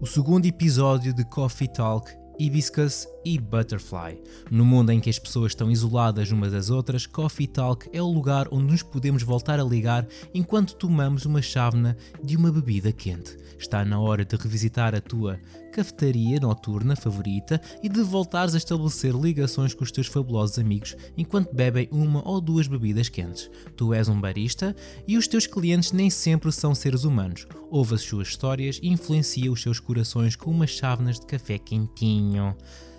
O 0.00 0.06
segundo 0.06 0.46
episódio 0.46 1.14
de 1.14 1.24
Coffee 1.24 1.68
Talk 1.68 2.22
Hibiscus 2.38 3.06
e 3.24 3.38
Butterfly. 3.38 4.20
No 4.50 4.64
mundo 4.64 4.90
em 4.90 5.00
que 5.00 5.10
as 5.10 5.18
pessoas 5.18 5.52
estão 5.52 5.70
isoladas 5.70 6.30
umas 6.30 6.52
das 6.52 6.70
outras, 6.70 7.06
Coffee 7.06 7.46
Talk 7.46 7.88
é 7.92 8.02
o 8.02 8.10
lugar 8.10 8.48
onde 8.50 8.72
nos 8.72 8.82
podemos 8.82 9.22
voltar 9.22 9.60
a 9.60 9.64
ligar 9.64 10.06
enquanto 10.34 10.74
tomamos 10.74 11.24
uma 11.24 11.42
chávena 11.42 11.96
de 12.22 12.36
uma 12.36 12.50
bebida 12.50 12.92
quente. 12.92 13.36
Está 13.58 13.84
na 13.84 14.00
hora 14.00 14.24
de 14.24 14.36
revisitar 14.36 14.94
a 14.94 15.00
tua 15.00 15.38
cafetaria 15.72 16.38
noturna 16.38 16.94
favorita 16.94 17.60
e 17.82 17.88
de 17.88 18.02
voltares 18.02 18.54
a 18.54 18.58
estabelecer 18.58 19.14
ligações 19.14 19.72
com 19.72 19.82
os 19.82 19.90
teus 19.90 20.06
fabulosos 20.06 20.58
amigos 20.58 20.94
enquanto 21.16 21.54
bebem 21.54 21.88
uma 21.90 22.26
ou 22.28 22.40
duas 22.40 22.68
bebidas 22.68 23.08
quentes. 23.08 23.50
Tu 23.76 23.94
és 23.94 24.08
um 24.08 24.20
barista 24.20 24.76
e 25.08 25.16
os 25.16 25.26
teus 25.26 25.46
clientes 25.46 25.92
nem 25.92 26.10
sempre 26.10 26.52
são 26.52 26.74
seres 26.74 27.04
humanos. 27.04 27.46
Ouve 27.70 27.94
as 27.94 28.02
suas 28.02 28.28
histórias 28.28 28.78
e 28.82 28.88
influencia 28.88 29.50
os 29.50 29.62
seus 29.62 29.80
corações 29.80 30.36
com 30.36 30.50
umas 30.50 30.70
chávenas 30.70 31.18
de 31.18 31.26
café 31.26 31.58
quentinho. 31.58 32.54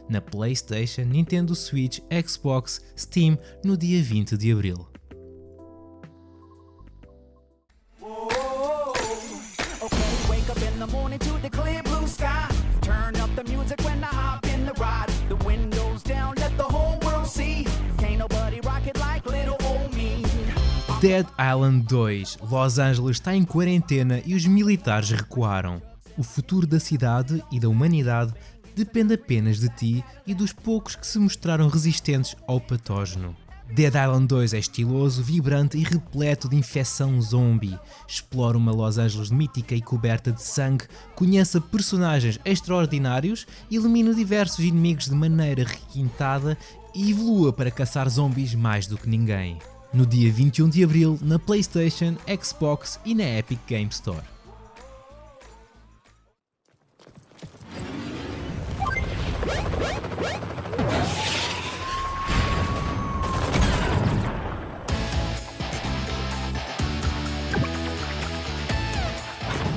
Na 0.09 0.21
PlayStation, 0.21 1.03
Nintendo 1.03 1.55
Switch, 1.55 1.99
Xbox, 2.11 2.81
Steam 2.97 3.37
no 3.63 3.77
dia 3.77 4.01
20 4.01 4.37
de 4.37 4.51
abril. 4.51 4.93
Dead 21.03 21.27
Island 21.37 21.85
2. 21.89 22.37
Los 22.49 22.79
Angeles 22.79 23.17
está 23.17 23.35
em 23.35 23.43
quarentena 23.43 24.21
e 24.25 24.33
os 24.35 24.45
militares 24.45 25.09
recuaram. 25.09 25.81
O 26.17 26.23
futuro 26.23 26.65
da 26.65 26.79
cidade 26.79 27.43
e 27.51 27.59
da 27.59 27.67
humanidade 27.67 28.33
depende 28.75 29.13
apenas 29.13 29.59
de 29.59 29.69
ti 29.69 30.03
e 30.25 30.33
dos 30.33 30.51
poucos 30.51 30.95
que 30.95 31.05
se 31.05 31.19
mostraram 31.19 31.67
resistentes 31.67 32.35
ao 32.47 32.59
patógeno. 32.59 33.35
Dead 33.73 33.95
Island 33.95 34.27
2 34.27 34.53
é 34.53 34.59
estiloso, 34.59 35.23
vibrante 35.23 35.77
e 35.77 35.83
repleto 35.83 36.47
de 36.47 36.55
infecção 36.55 37.19
zombie. 37.19 37.79
Explora 38.07 38.57
uma 38.57 38.71
Los 38.71 38.99
Angeles 38.99 39.31
mítica 39.31 39.73
e 39.73 39.81
coberta 39.81 40.31
de 40.31 40.43
sangue, 40.43 40.85
conheça 41.15 41.59
personagens 41.59 42.39
extraordinários, 42.45 43.47
elimina 43.71 44.13
diversos 44.13 44.59
inimigos 44.59 45.05
de 45.05 45.15
maneira 45.15 45.63
requintada 45.63 46.55
e 46.93 47.09
evolua 47.09 47.51
para 47.51 47.71
caçar 47.71 48.07
zombies 48.09 48.53
mais 48.53 48.85
do 48.85 48.97
que 48.97 49.09
ninguém. 49.09 49.57
No 49.91 50.05
dia 50.05 50.31
21 50.31 50.69
de 50.69 50.83
abril, 50.83 51.17
na 51.21 51.39
PlayStation, 51.39 52.15
Xbox 52.41 52.99
e 53.03 53.15
na 53.15 53.23
Epic 53.23 53.59
Game 53.67 53.89
Store. 53.89 54.23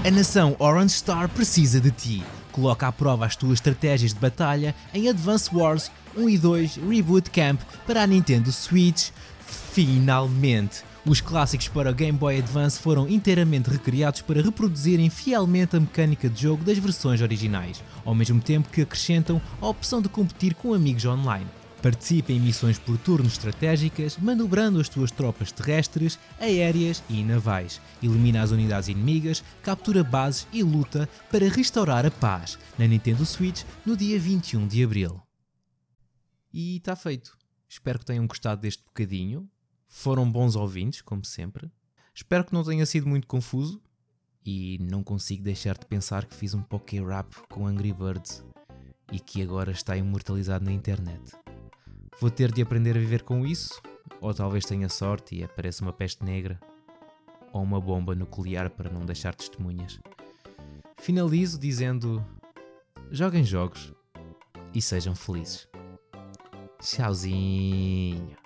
A 0.07 0.11
nação 0.13 0.55
Orange 0.61 0.95
Star 0.95 1.29
precisa 1.29 1.81
de 1.81 1.91
ti. 1.91 2.23
Coloca 2.53 2.87
à 2.87 2.93
prova 2.93 3.27
as 3.27 3.35
tuas 3.35 3.55
estratégias 3.55 4.15
de 4.15 4.21
batalha 4.21 4.73
em 4.95 5.09
Advance 5.09 5.51
Wars 5.53 5.91
1 6.17 6.29
e 6.29 6.39
2 6.39 6.77
Reboot 6.77 7.29
Camp 7.29 7.61
para 7.89 8.05
a 8.05 8.07
Nintendo 8.07 8.53
Switch. 8.53 9.11
Finalmente! 9.73 10.85
Os 11.05 11.21
clássicos 11.21 11.67
para 11.67 11.91
o 11.91 11.95
Game 11.95 12.17
Boy 12.17 12.39
Advance 12.39 12.79
foram 12.79 13.09
inteiramente 13.09 13.69
recriados 13.69 14.21
para 14.21 14.41
reproduzirem 14.41 15.11
fielmente 15.11 15.75
a 15.75 15.81
mecânica 15.81 16.31
de 16.31 16.41
jogo 16.41 16.63
das 16.63 16.79
versões 16.79 17.21
originais, 17.21 17.83
ao 18.05 18.15
mesmo 18.15 18.41
tempo 18.41 18.69
que 18.69 18.83
acrescentam 18.83 19.43
a 19.61 19.67
opção 19.67 20.01
de 20.01 20.09
competir 20.09 20.55
com 20.55 20.73
amigos 20.73 21.05
online. 21.05 21.49
Participa 21.87 22.33
em 22.33 22.41
missões 22.41 22.81
por 22.81 22.99
turnos 22.99 23.35
estratégicas, 23.35 24.19
manobrando 24.19 24.81
as 24.81 24.89
tuas 24.89 25.13
tropas 25.13 25.53
terrestres, 25.53 26.19
aéreas 26.41 27.01
e 27.09 27.23
navais. 27.23 27.81
Elimina 28.03 28.43
as 28.43 28.51
unidades 28.51 28.89
inimigas, 28.89 29.45
captura 29.63 30.03
bases 30.03 30.49
e 30.53 30.65
luta 30.65 31.09
para 31.31 31.49
restaurar 31.49 32.05
a 32.05 32.11
paz 32.11 32.59
na 32.77 32.89
Nintendo 32.89 33.25
Switch 33.25 33.63
no 33.87 33.97
dia 33.97 34.19
21 34.19 34.67
de 34.67 34.83
abril. 34.83 35.23
E 36.53 36.79
está 36.79 36.97
feito. 36.97 37.39
Espero 37.69 38.01
que 38.01 38.05
tenham 38.05 38.27
gostado 38.27 38.63
deste 38.63 38.83
bocadinho. 38.83 39.49
Foram 39.87 40.29
bons 40.29 40.57
ouvintes, 40.57 41.01
como 41.03 41.25
sempre. 41.25 41.71
Espero 42.13 42.45
que 42.45 42.53
não 42.53 42.65
tenha 42.65 42.85
sido 42.85 43.09
muito 43.09 43.29
confuso. 43.29 43.81
E 44.45 44.77
não 44.81 45.05
consigo 45.05 45.45
deixar 45.45 45.79
de 45.79 45.87
pensar 45.87 46.25
que 46.25 46.35
fiz 46.35 46.53
um 46.53 46.63
poké 46.63 47.01
rap 47.01 47.33
com 47.49 47.65
Angry 47.65 47.93
Birds 47.93 48.45
e 49.13 49.21
que 49.21 49.41
agora 49.41 49.71
está 49.71 49.97
imortalizado 49.97 50.65
na 50.65 50.73
internet. 50.73 51.46
Vou 52.19 52.31
ter 52.31 52.51
de 52.51 52.63
aprender 52.63 52.97
a 52.97 53.01
viver 53.01 53.23
com 53.23 53.47
isso, 53.47 53.81
ou 54.21 54.33
talvez 54.33 54.65
tenha 54.65 54.89
sorte 54.89 55.37
e 55.37 55.45
apareça 55.45 55.83
uma 55.83 55.93
peste 55.93 56.25
negra, 56.25 56.59
ou 57.53 57.63
uma 57.63 57.81
bomba 57.81 58.15
nuclear 58.15 58.71
para 58.71 58.91
não 58.91 59.05
deixar 59.05 59.35
testemunhas. 59.35 60.01
Finalizo 60.97 61.59
dizendo: 61.59 62.25
joguem 63.11 63.45
jogos 63.45 63.93
e 64.75 64.81
sejam 64.81 65.15
felizes. 65.15 65.69
Tchauzinho. 66.81 68.46